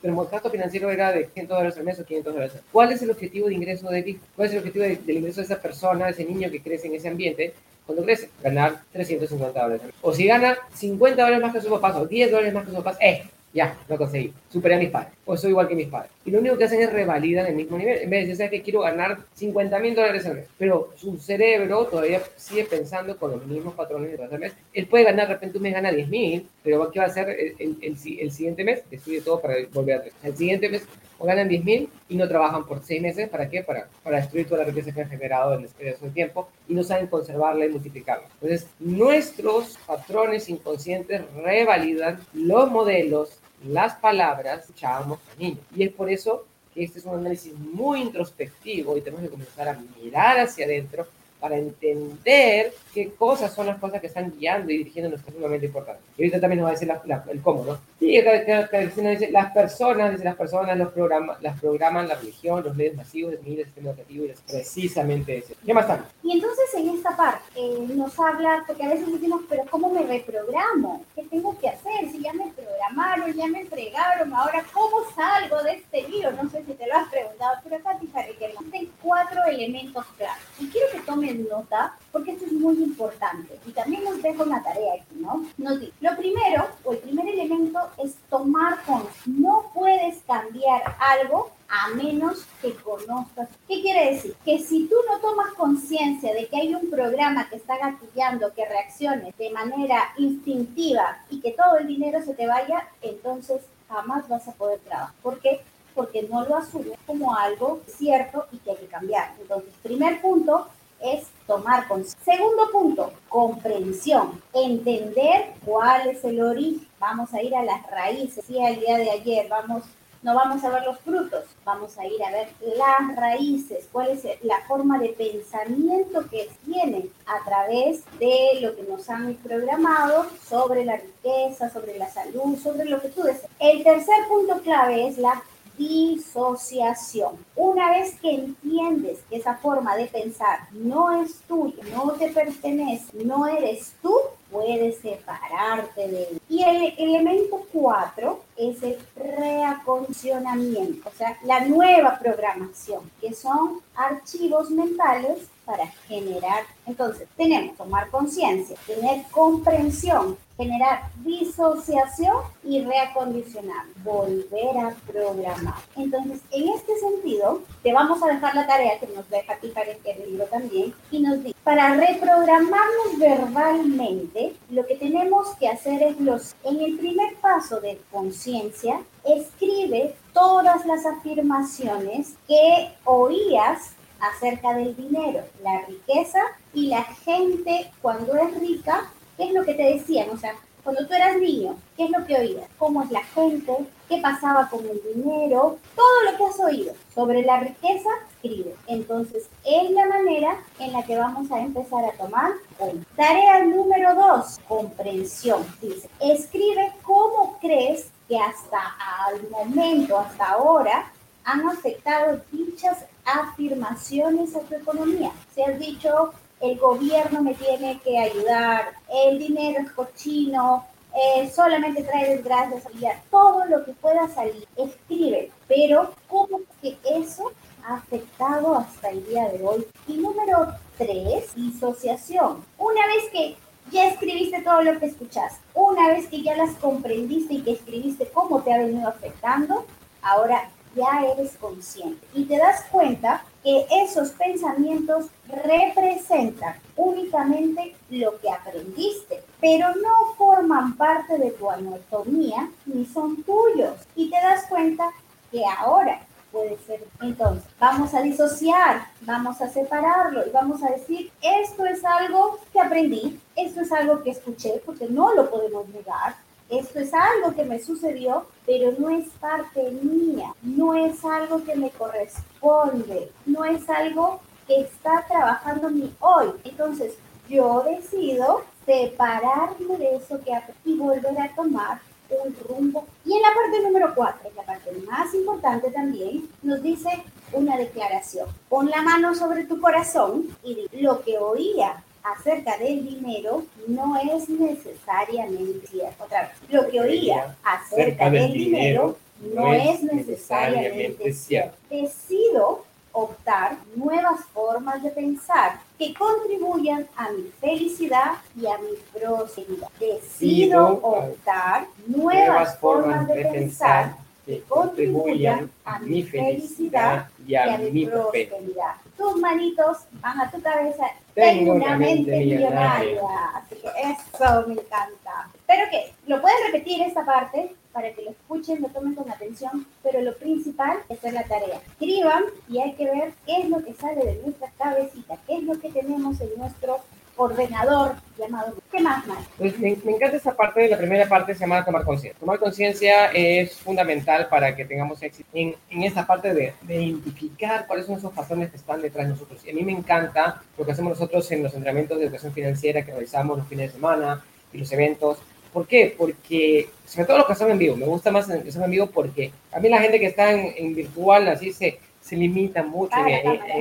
financiero 0.51 0.91
era 0.91 1.13
de 1.13 1.29
100 1.29 1.47
dólares 1.47 1.77
al 1.77 1.85
mes 1.85 2.01
o 2.01 2.05
500 2.05 2.33
dólares 2.33 2.55
al 2.55 2.61
mes. 2.61 2.71
¿Cuál 2.73 2.93
es 2.93 3.03
el 3.03 3.11
objetivo 3.11 3.49
de 3.49 3.55
ingreso 3.55 3.89
de 3.89 4.03
ti? 4.03 4.21
¿Cuál 4.35 4.49
es 4.49 4.55
el 4.55 4.59
objetivo 4.61 4.85
del 4.85 5.17
ingreso 5.17 5.41
de 5.41 5.45
esa 5.45 5.63
persona, 5.63 6.07
de 6.07 6.13
ese 6.13 6.25
niño 6.25 6.51
que 6.51 6.63
crece 6.63 6.89
en 6.89 6.95
ese 6.95 7.09
ambiente? 7.09 7.55
Cuando 7.91 8.05
crece, 8.05 8.31
ganar 8.41 8.83
350 8.93 9.61
dólares. 9.61 9.83
O 10.01 10.13
si 10.13 10.25
gana 10.25 10.57
50 10.75 11.21
dólares 11.21 11.43
más 11.43 11.53
que 11.53 11.61
su 11.61 11.71
papá 11.71 11.99
o 11.99 12.07
10 12.07 12.31
dólares 12.31 12.55
más 12.55 12.65
que 12.65 12.71
su 12.71 12.77
papá, 12.77 12.97
eh, 13.01 13.25
ya, 13.53 13.77
lo 13.89 13.99
conseguí. 13.99 14.33
Superé 14.49 14.77
a 14.77 14.79
mis 14.79 14.91
padres. 14.91 15.13
O 15.25 15.37
soy 15.37 15.51
igual 15.51 15.67
que 15.67 15.75
mis 15.75 15.89
padres. 15.89 16.13
Y 16.25 16.31
lo 16.31 16.39
único 16.39 16.57
que 16.57 16.65
hacen 16.65 16.81
es 16.81 16.93
revalidar 16.93 17.49
el 17.49 17.57
mismo 17.57 17.77
nivel. 17.77 17.99
En 18.03 18.09
vez 18.09 18.21
de 18.21 18.27
decir, 18.27 18.37
¿sabes 18.37 18.51
que 18.53 18.63
quiero 18.63 18.83
ganar 18.83 19.19
50 19.35 19.77
mil 19.81 19.97
dólares 19.97 20.25
al 20.27 20.37
mes? 20.37 20.47
Pero 20.57 20.93
su 20.95 21.19
cerebro 21.19 21.87
todavía 21.87 22.23
sigue 22.37 22.65
pensando 22.65 23.17
con 23.17 23.33
los 23.33 23.45
mismos 23.45 23.75
patrones 23.75 24.17
de 24.17 24.23
al 24.23 24.39
mes. 24.39 24.53
Él 24.73 24.87
puede 24.87 25.03
ganar, 25.03 25.27
de 25.27 25.35
repente 25.35 25.59
un 25.59 25.65
mes 25.65 25.75
gana 25.75 25.91
10 25.91 26.09
mil, 26.09 26.47
pero 26.63 26.89
¿qué 26.93 27.01
va 27.01 27.07
a 27.07 27.09
hacer 27.09 27.29
el, 27.29 27.77
el, 27.83 28.19
el, 28.21 28.31
siguiente 28.31 28.63
mes? 28.63 28.89
Destruye 28.89 29.21
todo 29.21 29.41
para 29.41 29.57
volver 29.73 29.97
a 29.97 30.03
3. 30.03 30.15
El 30.23 30.37
siguiente 30.37 30.69
mes 30.69 30.85
o 31.21 31.27
ganan 31.27 31.49
10 31.49 31.65
mil 31.65 31.89
y 32.09 32.17
no 32.17 32.27
trabajan 32.27 32.67
por 32.67 32.83
6 32.83 33.01
meses. 33.01 33.29
¿Para 33.29 33.49
qué? 33.49 33.63
Para, 33.63 33.87
para 34.03 34.17
destruir 34.17 34.49
toda 34.49 34.63
la 34.63 34.67
riqueza 34.67 34.91
que 34.91 35.03
han 35.03 35.09
generado 35.09 35.55
en 35.55 35.63
de 35.63 36.11
tiempo 36.13 36.49
y 36.67 36.75
no 36.75 36.83
saben 36.83 37.07
conservarla 37.07 37.67
y 37.67 37.69
multiplicarla. 37.69 38.27
Entonces, 38.41 38.67
nuestros 38.81 39.79
patrones 39.87 40.49
inconscientes 40.49 41.23
revalidan 41.37 42.19
los 42.33 42.71
modelos 42.71 43.39
las 43.65 43.95
palabras 43.97 44.61
escuchábamos 44.61 45.19
a 45.19 45.39
niños. 45.39 45.61
Y 45.77 45.85
es 45.85 45.93
por 45.93 46.11
eso 46.11 46.47
que 46.75 46.85
este 46.85 46.99
es 46.99 47.05
un 47.05 47.19
análisis 47.19 47.53
muy 47.55 48.01
introspectivo 48.01 48.97
y 48.97 49.03
tenemos 49.03 49.25
que 49.25 49.31
comenzar 49.31 49.69
a 49.69 49.79
mirar 50.03 50.39
hacia 50.39 50.65
adentro 50.65 51.07
para 51.41 51.57
entender 51.57 52.73
qué 52.93 53.11
cosas 53.13 53.53
son 53.55 53.67
las 53.67 53.79
cosas 53.79 54.01
que 54.01 54.09
están 54.09 54.33
guiando 54.39 54.71
y 54.71 54.79
dirigiendo 54.79 55.11
nuestra 55.11 55.33
sumamente 55.33 55.67
importante. 55.67 56.03
Y 56.17 56.23
ahorita 56.23 56.41
también 56.41 56.59
nos 56.61 56.67
va 56.67 56.71
a 56.71 56.75
decir 56.75 56.89
la, 56.89 57.25
el 57.31 57.41
cómo, 57.41 57.65
¿no? 57.65 57.79
Sí, 57.99 58.07
dice, 58.07 59.31
las 59.31 59.53
personas, 59.53 60.13
dice, 60.13 60.25
las 60.25 60.37
personas 60.37 60.79
los 60.79 60.93
programa, 60.93 61.37
las 61.41 61.59
programan 61.61 62.09
la 62.09 62.15
religión, 62.15 62.63
los 62.65 62.77
medios 62.77 62.97
masivos, 62.97 63.35
el 63.35 63.65
sistema 63.65 63.91
educativo, 63.91 64.25
y 64.25 64.31
es 64.31 64.41
precisamente 64.41 65.39
eso. 65.39 65.55
¿Qué 65.65 65.75
más 65.75 65.85
están? 65.85 66.05
Y 66.23 66.33
entonces 66.33 66.75
en 66.75 66.89
esta 66.91 67.17
parte 67.17 67.43
eh, 67.57 67.87
nos 67.95 68.19
habla, 68.19 68.65
porque 68.67 68.85
a 68.85 68.89
veces 68.89 69.13
decimos, 69.13 69.43
pero 69.49 69.65
¿cómo 69.71 69.91
me 69.91 70.03
reprogramo? 70.03 71.05
¿Qué 71.15 71.25
tengo 71.25 71.59
que 71.59 71.69
hacer? 71.69 72.11
Si 72.11 72.23
ya 72.23 72.33
me 72.33 72.53
programaron, 72.53 73.33
ya 73.33 73.47
me 73.47 73.61
entregaron, 73.61 74.33
ahora 74.35 74.65
¿cómo 74.73 74.99
salgo 75.15 75.63
de 75.63 75.73
este 75.73 76.09
lío? 76.09 76.31
No 76.33 76.49
sé 76.51 76.65
si 76.65 76.73
te 76.73 76.87
lo 76.87 76.95
has 76.95 77.09
preguntado, 77.09 77.57
pero 77.65 77.77
acá 77.77 77.99
fíjate 77.99 78.35
que 78.37 78.47
existen 78.47 78.91
cuatro 79.03 79.45
elementos 79.49 80.05
claros. 80.17 80.43
Y 80.59 80.69
quiero 80.69 80.87
que 80.93 81.01
tomen 81.01 81.30
nota 81.35 81.97
porque 82.13 82.33
esto 82.33 82.47
es 82.47 82.53
muy 82.53 82.75
importante. 82.83 83.59
Y 83.67 83.73
también 83.73 84.05
nos 84.05 84.23
dejo 84.23 84.45
una 84.45 84.63
tarea 84.63 84.95
aquí, 84.95 85.17
¿no? 85.17 85.45
lo 85.59 86.17
primero, 86.17 86.69
o 86.85 86.93
el 86.93 86.99
primer 86.99 87.29
elemento 87.29 87.81
es 87.99 88.15
tomar 88.29 88.83
con. 88.85 89.05
No 89.27 89.71
puedes 89.75 90.19
cambiar 90.27 90.97
algo 90.99 91.51
a 91.71 91.95
menos 91.95 92.47
que 92.61 92.75
conozcas. 92.75 93.49
¿Qué 93.69 93.81
quiere 93.81 94.13
decir? 94.13 94.35
Que 94.45 94.59
si 94.59 94.89
tú 94.89 94.97
no 95.09 95.19
tomas 95.21 95.53
conciencia 95.55 96.35
de 96.35 96.49
que 96.49 96.57
hay 96.57 96.75
un 96.75 96.91
programa 96.91 97.49
que 97.49 97.57
está 97.57 97.79
gatillando 97.79 98.53
que 98.55 98.67
reaccione 98.67 99.33
de 99.39 99.51
manera 99.51 100.13
instintiva 100.19 101.19
y 101.31 101.41
que 101.41 101.53
todo 101.53 101.79
el 101.79 101.87
dinero 101.87 102.21
se 102.23 102.35
te 102.35 102.47
vaya, 102.47 102.89
entonces 103.03 103.63
jamás 103.89 104.29
vas 104.29 104.47
a 104.49 104.53
poder 104.53 104.81
trabajar. 104.81 105.15
¿Por 105.23 105.39
qué? 105.41 105.61
Porque 105.95 106.23
no 106.23 106.45
lo 106.45 106.57
asumes 106.57 106.99
como 107.07 107.37
algo 107.37 107.81
cierto 107.87 108.47
y 108.53 108.59
que 108.59 108.71
hay 108.71 108.77
que 108.77 108.87
cambiar. 108.87 109.35
Entonces, 109.41 109.73
primer 109.83 110.21
punto, 110.21 110.69
es 111.01 111.27
tomar 111.47 111.89
conciencia. 111.89 112.37
Segundo 112.37 112.71
punto, 112.71 113.13
comprensión, 113.29 114.43
entender 114.53 115.53
cuál 115.65 116.09
es 116.09 116.25
el 116.25 116.43
origen. 116.43 116.87
Vamos 116.99 117.33
a 117.35 117.43
ir 117.43 117.55
a 117.55 117.65
las 117.65 117.87
raíces. 117.91 118.45
Sí, 118.47 118.59
el 118.59 118.81
día 118.81 118.99
de 118.99 119.11
ayer 119.11 119.49
vamos, 119.49 119.85
no 120.23 120.35
vamos 120.35 120.63
a 120.63 120.69
ver 120.69 120.85
los 120.85 120.99
frutos, 121.01 121.45
vamos 121.65 121.97
a 121.99 122.07
ir 122.07 122.23
a 122.23 122.31
ver 122.31 122.49
las 122.77 123.17
raíces, 123.17 123.89
cuál 123.91 124.11
es 124.11 124.23
la 124.43 124.61
forma 124.69 124.99
de 124.99 125.09
pensamiento 125.09 126.29
que 126.29 126.51
tienen 126.65 127.11
a 127.27 127.43
través 127.45 128.05
de 128.19 128.61
lo 128.61 128.77
que 128.77 128.83
nos 128.83 129.09
han 129.09 129.35
programado 129.37 130.27
sobre 130.47 130.85
la 130.85 130.97
riqueza, 130.97 131.71
sobre 131.71 131.97
la 131.99 132.11
salud, 132.11 132.59
sobre 132.59 132.85
lo 132.85 133.01
que 133.01 133.09
tú 133.09 133.23
deseas. 133.23 133.51
El 133.59 133.83
tercer 133.83 134.29
punto 134.29 134.61
clave 134.61 135.09
es 135.09 135.17
la 135.17 135.43
disociación. 135.81 137.39
Una 137.57 137.91
vez 137.91 138.15
que 138.21 138.35
entiendes 138.35 139.21
que 139.31 139.37
esa 139.37 139.57
forma 139.57 139.97
de 139.97 140.07
pensar 140.09 140.69
no 140.73 141.23
es 141.23 141.41
tuya, 141.49 141.83
no 141.95 142.13
te 142.13 142.29
pertenece, 142.29 143.07
no 143.25 143.47
eres 143.47 143.95
tú, 144.03 144.15
puedes 144.51 144.99
separarte 144.99 146.07
de 146.09 146.23
él. 146.25 146.43
Y 146.51 146.63
el 146.63 146.95
elemento 146.99 147.65
4 147.73 148.41
es 148.59 148.83
el 148.83 148.99
reacondicionamiento, 149.17 151.09
o 151.09 151.13
sea, 151.17 151.39
la 151.45 151.65
nueva 151.65 152.19
programación, 152.19 153.11
que 153.19 153.33
son 153.33 153.81
archivos 153.95 154.71
mentales 154.71 155.49
para 155.71 155.87
generar. 156.09 156.65
Entonces, 156.85 157.29
tenemos 157.37 157.77
tomar 157.77 158.11
conciencia, 158.11 158.77
tener 158.87 159.25
comprensión, 159.31 160.37
generar 160.57 161.09
disociación 161.25 162.37
y 162.65 162.83
reacondicionar, 162.83 163.87
volver 164.03 164.77
a 164.77 164.95
programar. 165.07 165.77
Entonces, 165.97 166.41
en 166.51 166.69
este 166.71 166.99
sentido, 166.99 167.63
te 167.85 167.93
vamos 167.93 168.21
a 168.23 168.27
dejar 168.27 168.55
la 168.57 168.67
tarea 168.67 168.99
que 168.99 169.07
nos 169.07 169.31
deja 169.31 169.53
aquí 169.53 169.69
para 169.69 169.93
el 169.93 170.31
libro 170.31 170.45
también 170.47 170.93
y 171.13 171.21
nos 171.21 171.43
dice, 171.45 171.57
para 171.63 171.95
reprogramarnos 171.95 173.19
verbalmente, 173.19 174.57
lo 174.71 174.85
que 174.85 174.97
tenemos 174.97 175.55
que 175.61 175.69
hacer 175.69 176.03
es 176.03 176.21
los, 176.21 176.57
en 176.65 176.81
el 176.81 176.99
primer 176.99 177.37
paso 177.37 177.81
de 177.81 178.01
conciencia, 178.11 179.01
escribe 179.25 180.17
todas 180.33 180.85
las 180.85 181.07
afirmaciones 181.07 182.35
que 182.49 182.91
oías 183.05 183.95
acerca 184.21 184.75
del 184.75 184.95
dinero, 184.97 185.43
la 185.63 185.83
riqueza 185.87 186.41
y 186.75 186.87
la 186.87 187.03
gente 187.03 187.91
cuando 188.03 188.35
es 188.37 188.59
rica, 188.61 189.11
¿qué 189.37 189.45
es 189.45 189.53
lo 189.53 189.65
que 189.65 189.75
te 189.75 189.95
decían? 189.95 190.31
O 190.31 190.37
sea, 190.37 190.55
cuando 190.83 191.07
tú 191.07 191.15
eras 191.15 191.37
niño, 191.37 191.77
¿qué 191.97 192.05
es 192.05 192.11
lo 192.11 192.25
que 192.25 192.37
oías? 192.37 192.69
¿Cómo 192.79 193.03
es 193.03 193.11
la 193.11 193.23
gente? 193.23 193.73
¿Qué 194.09 194.19
pasaba 194.19 194.69
con 194.69 194.81
el 194.81 195.01
dinero? 195.15 195.79
Todo 195.95 196.23
lo 196.31 196.37
que 196.37 196.45
has 196.45 196.59
oído 196.59 196.95
sobre 197.15 197.43
la 197.43 197.61
riqueza, 197.61 198.09
escribe. 198.33 198.75
Entonces, 198.87 199.49
es 199.65 199.91
la 199.91 200.07
manera 200.07 200.57
en 200.79 200.93
la 200.93 201.03
que 201.05 201.19
vamos 201.19 201.51
a 201.51 201.61
empezar 201.61 202.05
a 202.05 202.13
tomar 202.13 202.53
hoy. 202.79 203.05
Tarea 203.15 203.65
número 203.65 204.15
dos, 204.15 204.59
comprensión. 204.67 205.65
Dice, 205.83 206.09
escribe 206.19 206.93
cómo 207.03 207.59
crees 207.61 208.09
que 208.27 208.39
hasta 208.39 208.79
al 209.27 209.49
momento, 209.51 210.19
hasta 210.19 210.51
ahora, 210.51 211.13
han 211.45 211.69
afectado 211.69 212.41
dichas 212.53 213.05
afirmaciones 213.33 214.55
a 214.57 214.61
tu 214.61 214.75
economía. 214.75 215.33
Si 215.55 215.63
has 215.63 215.79
dicho, 215.79 216.33
el 216.61 216.79
gobierno 216.79 217.43
me 217.43 217.55
tiene 217.55 217.99
que 218.05 218.19
ayudar, 218.19 218.93
el 219.27 219.39
dinero 219.39 219.81
es 219.81 219.93
cochino, 219.93 220.85
eh, 221.15 221.51
solamente 221.55 222.03
trae 222.03 222.37
desgracias, 222.37 222.85
todo 223.31 223.65
lo 223.67 223.85
que 223.85 223.93
pueda 223.93 224.29
salir, 224.29 224.67
escribe, 224.77 225.51
pero 225.67 226.15
¿cómo 226.29 226.61
que 226.81 226.97
eso 227.17 227.51
ha 227.85 227.95
afectado 227.95 228.77
hasta 228.77 229.11
el 229.11 229.27
día 229.27 229.49
de 229.49 229.65
hoy? 229.65 229.87
Y 230.07 230.19
número 230.19 230.69
tres, 230.97 231.55
disociación. 231.55 232.65
Una 232.79 233.07
vez 233.07 233.25
que 233.33 233.57
ya 233.91 234.07
escribiste 234.09 234.63
todo 234.63 234.83
lo 234.83 235.01
que 235.01 235.07
escuchas, 235.07 235.59
una 235.75 236.09
vez 236.09 236.29
que 236.29 236.43
ya 236.43 236.57
las 236.57 236.77
comprendiste 236.77 237.55
y 237.55 237.63
que 237.63 237.73
escribiste 237.73 238.29
cómo 238.33 238.63
te 238.63 238.73
ha 238.73 238.79
venido 238.79 239.09
afectando, 239.09 239.87
ahora 240.23 240.71
ya 240.95 241.25
eres 241.33 241.57
consciente 241.57 242.27
y 242.35 242.45
te 242.45 242.59
das 242.59 242.85
cuenta 242.91 243.45
que 243.63 243.87
esos 243.91 244.31
pensamientos 244.31 245.27
representan 245.49 246.77
únicamente 246.97 247.95
lo 248.09 248.39
que 248.41 248.51
aprendiste, 248.51 249.43
pero 249.61 249.89
no 249.97 250.35
forman 250.37 250.97
parte 250.97 251.39
de 251.39 251.51
tu 251.51 251.71
anatomía 251.71 252.71
ni 252.87 253.05
son 253.05 253.43
tuyos. 253.43 253.95
Y 254.17 254.31
te 254.31 254.37
das 254.37 254.67
cuenta 254.67 255.11
que 255.51 255.63
ahora 255.67 256.23
puede 256.51 256.79
ser. 256.87 257.07
Entonces, 257.21 257.65
vamos 257.79 258.15
a 258.15 258.23
disociar, 258.23 259.07
vamos 259.23 259.61
a 259.61 259.69
separarlo 259.69 260.47
y 260.47 260.51
vamos 260.51 260.83
a 260.83 260.91
decir, 260.91 261.31
esto 261.41 261.85
es 261.85 262.05
algo 262.05 262.59
que 262.73 262.81
aprendí, 262.81 263.41
esto 263.57 263.83
es 263.83 263.93
algo 263.93 264.23
que 264.23 264.31
escuché, 264.31 264.83
porque 264.85 265.07
no 265.09 265.35
lo 265.35 265.51
podemos 265.51 265.89
negar, 265.89 266.35
esto 266.71 267.01
es 267.01 267.13
algo 267.13 267.55
que 267.55 267.65
me 267.65 267.81
sucedió, 267.81 268.47
pero 268.65 268.93
no 268.99 269.11
es 269.11 269.29
parte 269.41 269.91
mía, 270.03 270.55
no 270.63 270.95
es 270.95 271.25
algo 271.25 271.63
que 271.65 271.75
me 271.75 271.91
corresponde, 271.91 273.31
no 273.47 273.65
es 273.65 273.89
algo 273.91 274.41
que 274.67 274.83
está 274.83 275.25
trabajando 275.29 275.91
mi 275.91 276.15
hoy. 276.21 276.51
Entonces, 276.65 277.15
yo 277.49 277.83
decido 277.83 278.63
separarme 278.87 279.97
de 279.99 280.17
eso 280.17 280.41
que 280.43 280.53
y 280.85 280.97
volver 280.97 281.39
a 281.41 281.55
tomar 281.55 282.01
un 282.31 282.57
rumbo. 282.69 283.07
Y 283.25 283.35
en 283.35 283.43
la 283.43 283.49
parte 283.49 283.83
número 283.83 284.15
cuatro, 284.15 284.51
la 284.55 284.63
parte 284.63 284.93
más 285.07 285.35
importante 285.35 285.91
también, 285.91 286.49
nos 286.63 286.81
dice 286.83 287.09
una 287.53 287.77
declaración. 287.77 288.47
Pon 288.69 288.89
la 288.89 289.03
mano 289.03 289.35
sobre 289.35 289.65
tu 289.65 289.81
corazón 289.81 290.49
y 290.63 290.87
lo 290.93 291.21
que 291.23 291.39
oía 291.39 292.05
acerca 292.23 292.77
del 292.79 293.07
dinero 293.07 293.65
no 293.87 294.17
es 294.21 294.49
necesariamente 294.49 295.87
cierto. 295.87 296.25
Otra 296.25 296.43
vez, 296.43 296.51
lo 296.71 296.89
que 296.89 297.01
oía 297.01 297.57
acerca 297.63 298.31
del 298.31 298.53
dinero 298.53 299.17
no 299.55 299.73
es 299.73 300.03
necesariamente 300.03 301.33
cierto. 301.33 301.77
Decido 301.89 302.85
optar 303.13 303.77
nuevas 303.97 304.45
formas 304.53 305.03
de 305.03 305.11
pensar 305.11 305.81
que 305.99 306.15
contribuyan 306.15 307.07
a 307.17 307.31
mi 307.31 307.51
felicidad 307.61 308.35
y 308.57 308.67
a 308.67 308.79
mi 308.79 308.93
prosperidad. 309.13 309.89
Decido 309.99 311.01
optar 311.03 311.87
nuevas 312.07 312.79
formas 312.79 313.27
de 313.27 313.45
pensar 313.47 314.17
que 314.47 314.63
contribuyan 314.69 315.71
a 315.85 315.99
mi 315.99 316.23
felicidad 316.23 317.29
y 317.47 317.55
a 317.55 317.79
mi 317.79 318.07
prosperidad. 318.07 318.95
Tus 319.17 319.37
manitos 319.37 319.99
van 320.21 320.41
a 320.41 320.51
tu 320.51 320.61
cabeza. 320.61 321.05
Tengo 321.35 321.75
una 321.75 321.97
mente 321.97 322.37
millonaria. 322.39 323.23
Así 323.55 323.77
que 323.77 323.89
eso 323.89 324.67
me 324.67 324.75
encanta. 324.75 325.51
Pero 325.67 325.91
que 325.91 326.13
lo 326.27 326.41
pueden 326.41 326.57
repetir 326.73 327.03
esta 327.03 327.25
parte 327.25 327.75
para 327.93 328.13
que 328.13 328.23
lo 328.23 328.31
escuchen, 328.31 328.83
lo 328.83 328.89
tomen 328.89 329.15
con 329.15 329.31
atención, 329.31 329.87
pero 330.03 330.21
lo 330.21 330.35
principal 330.37 330.99
es 331.09 331.19
hacer 331.19 331.35
la 331.35 331.45
tarea. 331.45 331.81
Escriban 331.93 332.45
y 332.69 332.79
hay 332.79 332.93
que 332.95 333.05
ver 333.05 333.33
qué 333.47 333.63
es 333.63 333.69
lo 333.69 333.83
que 333.83 333.95
sale 333.95 334.25
de 334.25 334.41
nuestra 334.43 334.71
cabecita, 334.79 335.37
qué 335.47 335.57
es 335.57 335.63
lo 335.65 335.79
que 335.79 335.91
tenemos 335.91 336.41
en 336.41 336.51
nuestro 336.57 337.01
ordenador 337.41 338.15
llamado. 338.39 338.75
¿Qué 338.93 339.01
más, 339.01 339.27
más? 339.27 339.39
Pues 339.57 339.79
me, 339.79 339.91
encanta 339.91 340.37
esa 340.37 340.55
parte, 340.55 340.89
la 340.89 340.99
primera 340.99 341.29
parte 341.29 341.55
se 341.55 341.61
llama 341.61 341.85
tomar 341.85 342.05
conciencia. 342.05 342.39
Tomar 342.39 342.59
conciencia 342.59 343.27
es 343.33 343.77
fundamental 343.77 344.49
para 344.49 344.77
que 344.77 344.85
tengamos 344.85 345.23
éxito 345.23 345.49
en, 345.55 345.75
en 345.89 346.03
esta 346.03 346.27
parte 346.27 346.53
de, 346.53 346.75
de, 346.83 347.03
identificar 347.03 347.87
cuáles 347.87 348.07
son 348.07 348.19
esos 348.19 348.33
patrones 348.33 348.71
que 348.71 348.77
están 348.77 349.01
detrás 349.01 349.27
de 349.27 349.33
nosotros. 349.33 349.65
Y 349.65 349.71
a 349.71 349.75
mí 349.75 349.83
me 349.83 349.93
encanta 349.93 350.63
lo 350.77 350.85
que 350.85 350.93
hacemos 350.93 351.19
nosotros 351.19 351.51
en 351.51 351.63
los 351.63 351.73
entrenamientos 351.73 352.19
de 352.19 352.25
educación 352.27 352.53
financiera 352.53 353.05
que 353.05 353.13
realizamos 353.13 353.59
los 353.59 353.67
fines 353.67 353.89
de 353.89 353.95
semana 353.95 354.45
y 354.73 354.79
los 354.79 354.93
eventos. 354.93 355.39
¿Por 355.73 355.87
qué? 355.87 356.15
Porque, 356.19 356.91
sobre 357.07 357.27
todo 357.27 357.39
los 357.39 357.47
que 357.47 357.55
son 357.55 357.71
en 357.71 357.79
vivo, 357.79 357.97
me 357.97 358.07
gusta 358.07 358.31
más 358.31 358.47
que 358.47 358.73
son 358.73 358.83
en 358.83 358.91
vivo 358.91 359.07
porque 359.07 359.53
a 359.73 359.81
mí 359.81 359.89
la 359.89 360.01
gente 360.01 360.19
que 360.21 360.27
está 360.27 360.51
en, 360.53 360.75
en 360.77 360.95
virtual 360.95 361.49
así 361.49 361.73
se 361.73 361.99
se 362.31 362.37
limita 362.37 362.85
mucho 362.85 363.17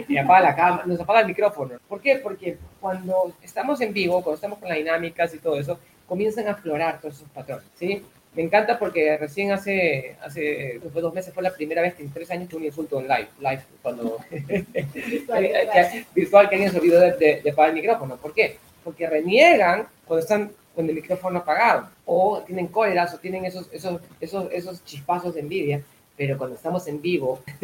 y, 0.08 0.18
apaga 0.18 0.42
la 0.42 0.56
cámara, 0.56 0.84
nos 0.88 1.00
apaga 1.00 1.20
el 1.20 1.28
micrófono. 1.28 1.76
¿Por 1.88 2.02
qué? 2.02 2.16
Porque 2.16 2.58
cuando 2.82 3.32
estamos 3.44 3.80
en 3.82 3.94
vivo, 3.94 4.24
cuando 4.24 4.36
estamos 4.36 4.58
con 4.58 4.70
las 4.70 4.80
dinámicas 4.80 5.36
y 5.36 5.38
todo 5.38 5.60
eso, 5.60 5.78
comienzan 6.08 6.48
a 6.48 6.54
aflorar 6.54 7.00
todos 7.00 7.18
esos 7.18 7.30
patrones, 7.30 7.68
¿sí? 7.76 8.04
Me 8.34 8.42
encanta 8.42 8.80
porque 8.80 9.18
recién 9.18 9.52
hace, 9.52 10.16
hace 10.24 10.80
dos 10.80 11.14
meses 11.14 11.32
fue 11.32 11.44
la 11.44 11.54
primera 11.54 11.84
vez 11.84 11.94
que 11.94 12.02
en 12.02 12.12
tres 12.12 12.32
años 12.32 12.50
tuve 12.50 12.62
un 12.62 12.66
insulto 12.66 13.00
en 13.00 13.08
live, 13.08 13.28
live 13.40 13.62
cuando 13.84 14.18
virtual, 16.16 16.50
que 16.50 16.56
alguien 16.56 16.72
se 16.72 16.80
olvidó 16.80 17.02
de, 17.02 17.42
de, 17.44 17.52
apagar 17.52 17.70
el 17.70 17.76
micrófono. 17.76 18.18
¿Por 18.18 18.34
qué? 18.34 18.58
Porque 18.84 19.08
reniegan 19.08 19.88
cuando 20.08 20.24
están 20.24 20.52
con 20.74 20.90
el 20.90 20.96
micrófono 20.96 21.40
apagado 21.40 21.88
o 22.06 22.42
tienen 22.48 22.68
cóleras 22.68 23.14
o 23.14 23.20
tienen 23.20 23.46
esos, 23.46 23.70
esos, 23.72 24.02
esos, 24.20 24.52
esos 24.52 24.84
chispazos 24.86 25.36
de 25.36 25.42
envidia 25.42 25.84
pero 26.20 26.38
cuando 26.38 26.58
estamos 26.58 26.86
en 26.88 27.02
vivo, 27.02 27.40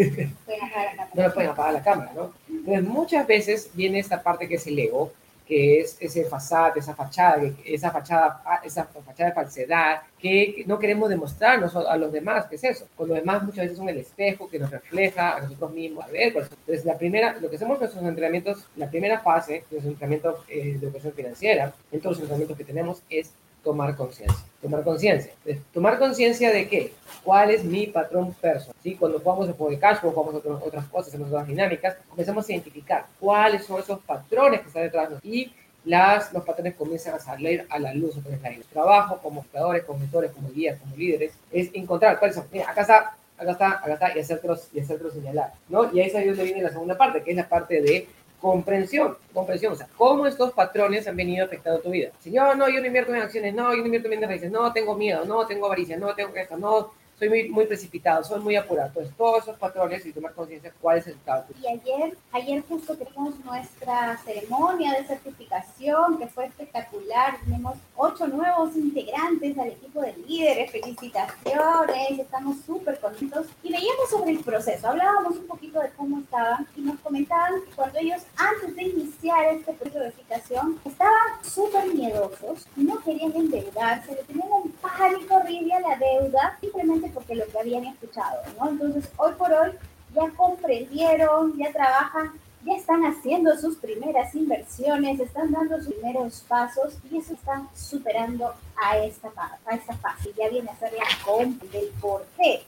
no 1.14 1.24
lo 1.24 1.34
pueden 1.34 1.52
apagar 1.52 1.74
la 1.74 1.84
cámara, 1.84 2.14
¿no? 2.16 2.32
Entonces, 2.48 2.84
muchas 2.86 3.28
veces 3.28 3.70
viene 3.74 4.00
esta 4.00 4.24
parte 4.24 4.48
que 4.48 4.56
es 4.56 4.66
el 4.66 4.80
ego, 4.80 5.12
que 5.46 5.82
es 5.82 5.98
ese 6.00 6.24
fasad, 6.24 6.78
esa 6.78 6.96
fachada, 6.96 7.44
esa 7.66 7.92
fachada, 7.92 8.62
esa 8.64 8.86
fachada 8.86 9.30
de 9.30 9.36
falsedad, 9.36 10.04
que 10.18 10.64
no 10.68 10.80
queremos 10.80 11.10
demostrarnos 11.10 11.76
a 11.76 11.98
los 11.98 12.14
demás, 12.14 12.46
¿qué 12.46 12.56
es 12.56 12.64
eso? 12.64 12.88
Con 12.96 13.10
los 13.10 13.18
demás 13.18 13.44
muchas 13.44 13.66
veces 13.66 13.78
son 13.78 13.90
el 13.90 13.98
espejo 13.98 14.50
que 14.50 14.58
nos 14.58 14.72
refleja 14.72 15.36
a 15.36 15.42
nosotros 15.42 15.74
mismos. 15.74 16.06
A 16.06 16.08
ver, 16.08 16.32
pues, 16.32 16.50
entonces 16.50 16.86
la 16.86 16.98
primera, 16.98 17.34
lo 17.42 17.50
que 17.50 17.58
hacemos 17.58 17.76
en 17.76 17.82
nuestros 17.82 18.06
entrenamientos, 18.06 18.70
la 18.78 18.90
primera 18.90 19.20
fase 19.20 19.52
de 19.52 19.64
nuestros 19.72 19.86
entrenamientos 19.86 20.46
eh, 20.48 20.78
de 20.80 20.86
educación 20.86 21.12
financiera, 21.12 21.74
en 21.92 22.00
todos 22.00 22.16
los 22.16 22.22
entrenamientos 22.22 22.58
que 22.58 22.64
tenemos, 22.64 23.04
es 23.10 23.34
tomar 23.66 23.96
conciencia. 23.96 24.46
Tomar 24.62 24.84
conciencia. 24.84 25.34
¿Tomar 25.74 26.00
conciencia 26.00 26.52
de 26.52 26.70
qué? 26.70 26.94
¿Cuál 27.24 27.50
es 27.50 27.64
mi 27.64 27.88
patrón 27.88 28.34
personal? 28.34 28.76
¿Sí? 28.82 28.96
Cuando 28.96 29.20
jugamos 29.20 29.48
el 29.48 29.56
juego 29.56 29.72
de 29.72 29.80
cash, 29.80 30.00
cuando 30.00 30.22
jugamos 30.22 30.64
otras 30.64 30.86
cosas, 30.86 31.08
hacemos 31.10 31.28
otras 31.30 31.48
dinámicas, 31.48 31.98
comenzamos 32.08 32.48
a 32.48 32.52
identificar 32.54 33.06
cuáles 33.20 33.66
son 33.66 33.82
esos 33.82 34.00
patrones 34.00 34.62
que 34.62 34.68
están 34.68 34.84
detrás 34.84 35.10
de 35.10 35.16
nosotros. 35.16 35.34
Y 35.34 35.52
las, 35.84 36.32
los 36.32 36.44
patrones 36.44 36.76
comienzan 36.76 37.16
a 37.16 37.20
salir 37.20 37.66
a 37.70 37.80
la 37.80 37.94
luz. 37.94 38.16
Entonces, 38.16 38.40
el 38.44 38.64
trabajo 38.66 39.20
como 39.22 39.44
jugadores, 39.44 39.84
como 39.84 40.00
gestores, 40.00 40.32
como 40.32 40.50
guías, 40.52 40.80
como 40.80 40.96
líderes, 40.96 41.34
es 41.52 41.70
encontrar 41.74 42.20
cuáles 42.20 42.36
son. 42.36 42.46
Mira, 42.52 42.70
acá 42.70 42.82
está, 42.82 43.18
acá 43.38 43.52
está, 43.52 43.70
acá 43.72 43.94
está, 43.94 44.18
y 44.18 44.22
hacértelos, 44.22 44.70
y 44.74 44.80
hacértelos 44.80 45.14
señalar. 45.14 45.54
¿no? 45.70 45.92
Y 45.92 46.00
ahí 46.00 46.08
es 46.08 46.16
ahí 46.16 46.28
donde 46.28 46.44
viene 46.44 46.62
la 46.62 46.70
segunda 46.72 46.98
parte, 46.98 47.24
que 47.24 47.32
es 47.32 47.38
la 47.38 47.50
parte 47.50 47.82
de 47.82 48.08
comprensión, 48.46 49.18
comprensión, 49.34 49.74
o 49.74 49.76
sea, 49.76 49.88
cómo 49.98 50.28
estos 50.28 50.52
patrones 50.52 51.08
han 51.08 51.16
venido 51.16 51.44
afectando 51.44 51.82
tu 51.82 51.90
vida. 51.90 52.12
Si 52.20 52.32
yo 52.32 52.54
no, 52.54 52.70
yo 52.70 52.80
no 52.80 52.86
invierto 52.86 53.12
en 53.12 53.24
acciones, 53.24 53.56
no, 53.56 53.72
yo 53.74 53.80
no 53.80 53.86
invierto 53.86 54.06
en 54.06 54.12
bienes 54.12 54.30
raíces, 54.30 54.52
no, 54.52 54.72
tengo 54.72 54.96
miedo, 54.96 55.26
no, 55.26 55.48
tengo 55.48 55.66
avaricia, 55.66 55.98
no, 55.98 56.14
tengo 56.14 56.32
esto, 56.36 56.56
no, 56.56 56.92
soy 57.18 57.30
muy, 57.30 57.50
muy 57.50 57.66
precipitado, 57.66 58.24
soy 58.24 58.42
muy 58.42 58.56
apurado. 58.56 58.90
Entonces, 58.90 59.14
todos 59.18 59.44
esos 59.44 59.58
patrones 59.58 60.06
y 60.06 60.12
tomar 60.12 60.34
conciencia 60.34 60.74
cuál 60.82 60.98
es 60.98 61.08
el 61.08 61.18
cálculo. 61.26 61.58
Y 61.62 61.68
ayer, 61.68 62.18
ayer 62.32 62.64
justo 62.68 62.96
tenemos 62.96 63.40
nuestra 63.44 64.18
ceremonia 64.26 64.94
de 64.94 65.06
certificación 65.06 66.18
que 66.18 66.28
fue 66.28 66.46
espectacular. 66.46 67.38
Tenemos 67.44 67.76
ocho 67.96 68.28
nuevos 68.28 68.76
integrantes 68.76 69.58
al 69.58 69.70
equipo 69.70 70.02
de 70.02 70.14
líderes. 70.28 70.72
Felicitaciones, 70.72 72.20
estamos 72.20 72.58
súper 72.66 73.00
contentos. 73.00 73.48
Y 73.64 73.72
veíamos 73.72 74.10
sobre 74.10 74.32
el 74.32 74.40
proceso, 74.40 74.88
hablábamos 74.88 75.38
un 75.38 75.48
poquito 75.48 75.80
de 75.80 75.90
cómo 75.92 76.20
estaban 76.20 76.68
y 76.76 76.82
nos 76.82 77.00
comentaban 77.00 77.62
que 77.62 77.72
cuando 77.76 78.00
ellos, 78.00 78.24
antes 78.36 78.76
de 78.76 78.84
iniciar 78.84 79.46
este 79.54 79.74
proceso 79.74 80.00
de 80.00 80.12
certificación, 80.12 80.80
estaban 80.84 81.14
súper 81.42 81.94
miedosos, 81.94 82.68
no 82.76 83.00
querían 83.04 83.32
endeudarse, 83.36 84.16
le 84.16 84.24
tenían 84.24 84.50
un 84.52 84.72
pánico 84.72 85.36
horrible 85.36 85.74
a 85.74 85.80
la 85.80 85.96
deuda, 85.96 86.58
simplemente 86.60 87.05
porque 87.14 87.36
lo 87.36 87.46
que 87.48 87.60
habían 87.60 87.86
escuchado, 87.86 88.42
¿no? 88.60 88.70
Entonces, 88.70 89.10
hoy 89.18 89.34
por 89.38 89.52
hoy 89.52 89.72
ya 90.14 90.30
comprendieron, 90.36 91.58
ya 91.58 91.72
trabajan, 91.72 92.32
ya 92.66 92.74
están 92.76 93.04
haciendo 93.06 93.56
sus 93.58 93.78
primeras 93.78 94.34
inversiones, 94.34 95.20
están 95.20 95.52
dando 95.52 95.78
sus 95.78 95.94
primeros 95.94 96.44
pasos 96.48 96.98
y 97.12 97.18
eso 97.18 97.34
están 97.34 97.68
superando 97.76 98.54
a 98.76 98.98
esta, 99.00 99.30
a 99.66 99.76
esta 99.76 99.94
fase. 99.98 100.32
Ya 100.38 100.50
viene 100.50 100.70
a 100.70 100.76
ser 100.78 100.94
la 100.94 101.06
compra 101.24 101.68
del 101.72 101.90
por 102.02 102.26
qué 102.38 102.64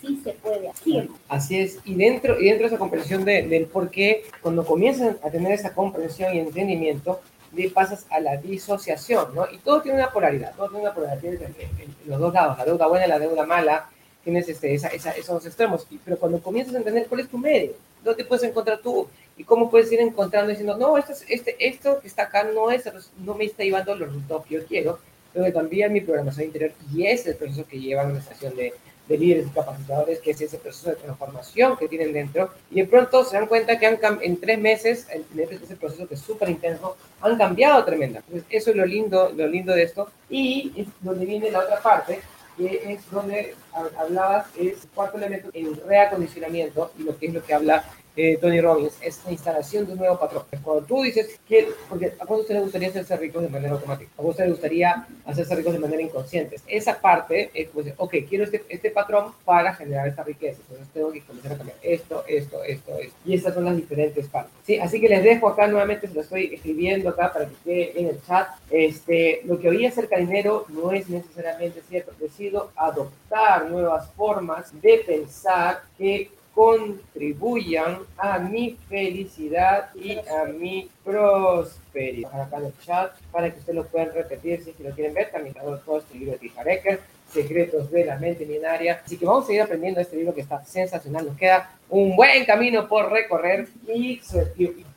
sí 0.00 0.20
se 0.22 0.32
puede 0.32 0.68
hacer. 0.68 1.08
Así 1.28 1.58
es, 1.58 1.78
y 1.84 1.94
dentro, 1.94 2.40
y 2.40 2.44
dentro 2.44 2.64
de 2.64 2.74
esa 2.74 2.78
comprensión 2.78 3.24
del 3.24 3.66
por 3.66 3.90
qué, 3.90 4.24
cuando 4.42 4.64
comienzan 4.64 5.18
a 5.22 5.30
tener 5.30 5.52
esa 5.52 5.74
comprensión 5.74 6.34
y 6.34 6.40
entendimiento, 6.40 7.20
de 7.52 7.70
pasas 7.70 8.06
a 8.10 8.20
la 8.20 8.36
disociación, 8.36 9.34
¿no? 9.34 9.46
Y 9.50 9.58
todo 9.58 9.80
tiene 9.80 9.98
una 9.98 10.10
polaridad, 10.10 10.54
todo 10.54 10.68
tiene 10.68 10.84
una 10.84 10.94
polaridad, 10.94 11.20
tienes 11.20 11.40
los 12.06 12.20
dos 12.20 12.32
lados, 12.34 12.58
la 12.58 12.64
deuda 12.64 12.86
buena 12.86 13.06
y 13.06 13.08
la 13.08 13.18
deuda 13.18 13.46
mala, 13.46 13.88
tienes 14.24 14.48
este, 14.48 14.74
esa, 14.74 14.88
esa, 14.88 15.12
esos 15.12 15.46
extremos, 15.46 15.86
pero 16.04 16.18
cuando 16.18 16.40
comienzas 16.42 16.74
a 16.74 16.78
entender 16.78 17.06
cuál 17.06 17.20
es 17.20 17.28
tu 17.28 17.38
medio, 17.38 17.72
dónde 18.04 18.24
puedes 18.24 18.44
encontrar 18.44 18.78
tú 18.78 19.08
y 19.36 19.44
cómo 19.44 19.70
puedes 19.70 19.90
ir 19.92 20.00
encontrando 20.00 20.50
diciendo, 20.50 20.76
no, 20.76 20.98
esto, 20.98 21.12
este, 21.28 21.56
esto 21.58 22.00
que 22.00 22.08
está 22.08 22.24
acá 22.24 22.44
no, 22.44 22.70
es, 22.70 22.84
no 23.18 23.34
me 23.34 23.44
está 23.44 23.62
llevando 23.62 23.94
los 23.94 24.08
resultados 24.08 24.46
que 24.46 24.54
yo 24.54 24.66
quiero, 24.66 24.98
tengo 25.32 25.68
que 25.68 25.88
mi 25.88 26.00
programación 26.00 26.46
interior 26.46 26.72
y 26.92 27.06
ese 27.06 27.14
es 27.14 27.26
el 27.28 27.36
proceso 27.36 27.66
que 27.66 27.78
lleva 27.78 28.02
a 28.02 28.06
una 28.06 28.18
estación 28.18 28.56
de, 28.56 28.74
de 29.08 29.18
líderes 29.18 29.46
y 29.46 29.50
capacitadores, 29.50 30.20
que 30.20 30.32
es 30.32 30.40
ese 30.40 30.58
proceso 30.58 30.90
de 30.90 30.96
transformación 30.96 31.76
que 31.76 31.88
tienen 31.88 32.12
dentro, 32.12 32.50
y 32.70 32.82
de 32.82 32.86
pronto 32.86 33.24
se 33.24 33.36
dan 33.36 33.46
cuenta 33.46 33.78
que 33.78 33.86
han, 33.86 33.98
en 34.20 34.38
tres 34.38 34.58
meses, 34.58 35.06
en 35.10 35.24
ese 35.40 35.76
proceso 35.76 36.06
que 36.06 36.14
es 36.14 36.20
súper 36.20 36.50
intenso, 36.50 36.96
han 37.20 37.38
cambiado. 37.38 37.86
Entonces, 37.90 38.44
eso 38.50 38.70
es 38.70 38.76
lo 38.76 38.84
lindo, 38.84 39.32
lo 39.34 39.46
lindo 39.46 39.72
de 39.72 39.82
esto, 39.84 40.10
y 40.28 40.72
es 40.76 40.86
donde 41.00 41.24
viene 41.24 41.50
la 41.50 41.60
otra 41.60 41.80
parte, 41.80 42.20
que 42.56 42.92
es 42.92 43.10
donde 43.10 43.54
hablabas, 43.96 44.46
es 44.56 44.86
cuarto 44.94 45.16
elemento, 45.16 45.48
el 45.54 45.76
reacondicionamiento, 45.86 46.92
y 46.98 47.04
lo 47.04 47.16
que 47.16 47.26
es 47.28 47.34
lo 47.34 47.42
que 47.42 47.54
habla 47.54 47.84
eh, 48.18 48.36
Tony 48.40 48.60
Robbins, 48.60 48.98
es 49.00 49.24
la 49.24 49.30
instalación 49.30 49.86
de 49.86 49.92
un 49.92 49.98
nuevo 50.00 50.18
patrón. 50.18 50.42
Cuando 50.64 50.84
tú 50.84 51.02
dices 51.02 51.38
que, 51.48 51.68
porque 51.88 52.06
a 52.06 52.26
cuántos 52.26 52.40
ustedes 52.40 52.62
gustaría 52.62 52.88
hacerse 52.88 53.16
ricos 53.16 53.42
de 53.42 53.48
manera 53.48 53.74
automática, 53.74 54.10
a 54.18 54.22
ustedes 54.22 54.50
les 54.50 54.58
gustaría 54.58 55.06
hacerse 55.24 55.54
ricos 55.54 55.72
de 55.72 55.78
manera 55.78 56.02
inconsciente. 56.02 56.56
Esa 56.66 57.00
parte 57.00 57.52
es, 57.54 57.68
pues, 57.68 57.94
ok, 57.96 58.16
quiero 58.28 58.42
este, 58.42 58.64
este 58.68 58.90
patrón 58.90 59.32
para 59.44 59.72
generar 59.72 60.08
esta 60.08 60.24
riqueza, 60.24 60.60
entonces 60.62 60.92
tengo 60.92 61.12
que 61.12 61.20
comenzar 61.20 61.52
a 61.52 61.56
cambiar 61.58 61.78
esto, 61.80 62.24
esto, 62.26 62.64
esto, 62.64 62.98
esto. 62.98 63.16
Y 63.24 63.34
estas 63.34 63.54
son 63.54 63.64
las 63.66 63.76
diferentes 63.76 64.26
partes. 64.26 64.52
¿sí? 64.64 64.80
Así 64.80 65.00
que 65.00 65.08
les 65.08 65.22
dejo 65.22 65.48
acá 65.48 65.68
nuevamente, 65.68 66.08
se 66.08 66.14
lo 66.14 66.22
estoy 66.22 66.52
escribiendo 66.52 67.10
acá 67.10 67.32
para 67.32 67.46
que 67.46 67.54
quede 67.64 68.00
en 68.00 68.08
el 68.08 68.20
chat. 68.26 68.48
Este, 68.68 69.42
lo 69.44 69.60
que 69.60 69.68
oí 69.68 69.86
acerca 69.86 70.16
de 70.16 70.26
dinero 70.26 70.66
no 70.70 70.90
es 70.90 71.08
necesariamente 71.08 71.82
cierto. 71.88 72.10
Decido 72.18 72.72
adoptar 72.74 73.70
nuevas 73.70 74.10
formas 74.14 74.72
de 74.82 75.04
pensar 75.06 75.82
que 75.96 76.32
contribuyan 76.58 78.00
a 78.16 78.40
mi 78.40 78.76
felicidad 78.88 79.94
y 79.94 80.18
a 80.18 80.46
mi 80.46 80.90
prosperidad. 81.04 82.40
Acá 82.40 82.56
en 82.56 82.64
el 82.64 82.72
chat 82.84 83.12
para 83.30 83.48
que 83.48 83.60
ustedes 83.60 83.76
lo 83.76 83.86
puedan 83.86 84.12
repetir 84.12 84.64
si 84.64 84.82
lo 84.82 84.90
quieren 84.90 85.14
ver. 85.14 85.30
También 85.30 85.54
todo 85.54 85.98
este 85.98 86.18
libro 86.18 86.32
de 86.32 86.38
Tijareker, 86.38 87.00
Secretos 87.32 87.92
de 87.92 88.06
la 88.06 88.18
Mente 88.18 88.44
Binaria. 88.44 89.00
Así 89.04 89.16
que 89.16 89.24
vamos 89.24 89.44
a 89.44 89.46
seguir 89.46 89.62
aprendiendo 89.62 90.00
este 90.00 90.16
libro 90.16 90.34
que 90.34 90.40
está 90.40 90.64
sensacional. 90.64 91.26
Nos 91.26 91.36
queda 91.36 91.70
un 91.90 92.16
buen 92.16 92.44
camino 92.44 92.88
por 92.88 93.08
recorrer 93.12 93.68
y, 93.86 94.20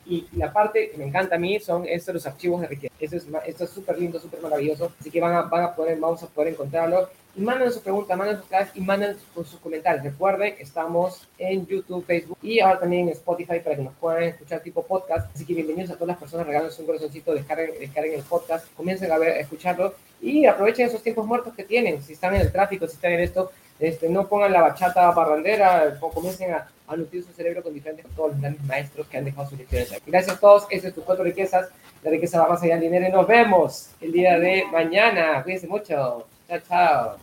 y, 0.04 0.26
la 0.32 0.52
parte 0.52 0.90
que 0.90 0.98
me 0.98 1.04
encanta 1.04 1.36
a 1.36 1.38
mí 1.38 1.60
son 1.60 1.86
estos 1.86 2.12
los 2.12 2.26
archivos 2.26 2.60
de 2.62 2.66
riqueza. 2.66 2.92
Es, 2.98 3.12
esto 3.12 3.64
es 3.64 3.70
súper 3.70 4.00
lindo, 4.00 4.18
súper 4.18 4.40
maravilloso. 4.40 4.90
Así 4.98 5.12
que 5.12 5.20
van 5.20 5.34
a, 5.34 5.42
van 5.42 5.62
a 5.62 5.76
poder, 5.76 5.96
vamos 6.00 6.24
a 6.24 6.26
poder 6.26 6.54
encontrarlo 6.54 7.08
y 7.34 7.40
manden 7.40 7.72
sus 7.72 7.80
preguntas, 7.80 8.16
manden 8.16 8.36
sus 8.36 8.46
clases 8.46 8.76
y 8.76 8.80
manden 8.80 9.16
sus, 9.34 9.56
comentarios. 9.56 10.04
Recuerden, 10.04 10.54
estamos 10.58 11.26
en 11.38 11.66
YouTube, 11.66 12.04
Facebook 12.04 12.36
y 12.42 12.60
ahora 12.60 12.80
también 12.80 13.08
en 13.08 13.14
Spotify 13.14 13.60
para 13.60 13.76
que 13.76 13.82
nos 13.82 13.94
puedan 13.94 14.24
escuchar 14.24 14.60
tipo 14.60 14.82
podcast. 14.84 15.34
Así 15.34 15.46
que 15.46 15.54
bienvenidos 15.54 15.90
a 15.90 15.94
todas 15.94 16.08
las 16.08 16.18
personas, 16.18 16.46
regálenos 16.46 16.78
un 16.78 16.86
corazoncito, 16.86 17.34
descarguen, 17.34 17.78
descarguen 17.78 18.14
el 18.14 18.22
podcast, 18.22 18.66
comiencen 18.74 19.10
a, 19.10 19.18
ver, 19.18 19.38
escucharlo 19.38 19.94
y 20.20 20.44
aprovechen 20.44 20.88
esos 20.88 21.02
tiempos 21.02 21.26
muertos 21.26 21.54
que 21.54 21.64
tienen. 21.64 22.02
Si 22.02 22.12
están 22.12 22.34
en 22.34 22.42
el 22.42 22.52
tráfico, 22.52 22.86
si 22.86 22.94
están 22.94 23.12
en 23.12 23.20
esto, 23.20 23.50
este, 23.80 24.08
no 24.08 24.28
pongan 24.28 24.52
la 24.52 24.60
bachata 24.60 25.10
barrandera, 25.10 25.98
comiencen 26.00 26.52
a, 26.52 26.68
a 26.86 26.96
nutrir 26.96 27.24
su 27.24 27.32
cerebro 27.32 27.62
con 27.62 27.72
diferentes, 27.72 28.06
todos 28.14 28.32
los 28.32 28.40
grandes 28.40 28.62
maestros 28.64 29.06
que 29.08 29.16
han 29.16 29.24
dejado 29.24 29.48
sus 29.48 29.58
lecciones. 29.58 29.90
Gracias 30.04 30.36
a 30.36 30.40
todos, 30.40 30.66
ese 30.70 30.88
es 30.88 30.94
tu 30.94 31.02
cuatro 31.02 31.24
riquezas. 31.24 31.70
La 32.02 32.10
riqueza 32.10 32.42
va 32.42 32.48
más 32.48 32.62
allá 32.62 32.74
del 32.74 32.82
dinero 32.82 33.08
y 33.08 33.12
nos 33.12 33.26
vemos 33.26 33.90
el 34.00 34.12
día 34.12 34.38
de 34.38 34.64
mañana. 34.70 35.42
Cuídense 35.42 35.66
mucho. 35.68 36.26
That's 36.52 36.68
how. 36.68 37.22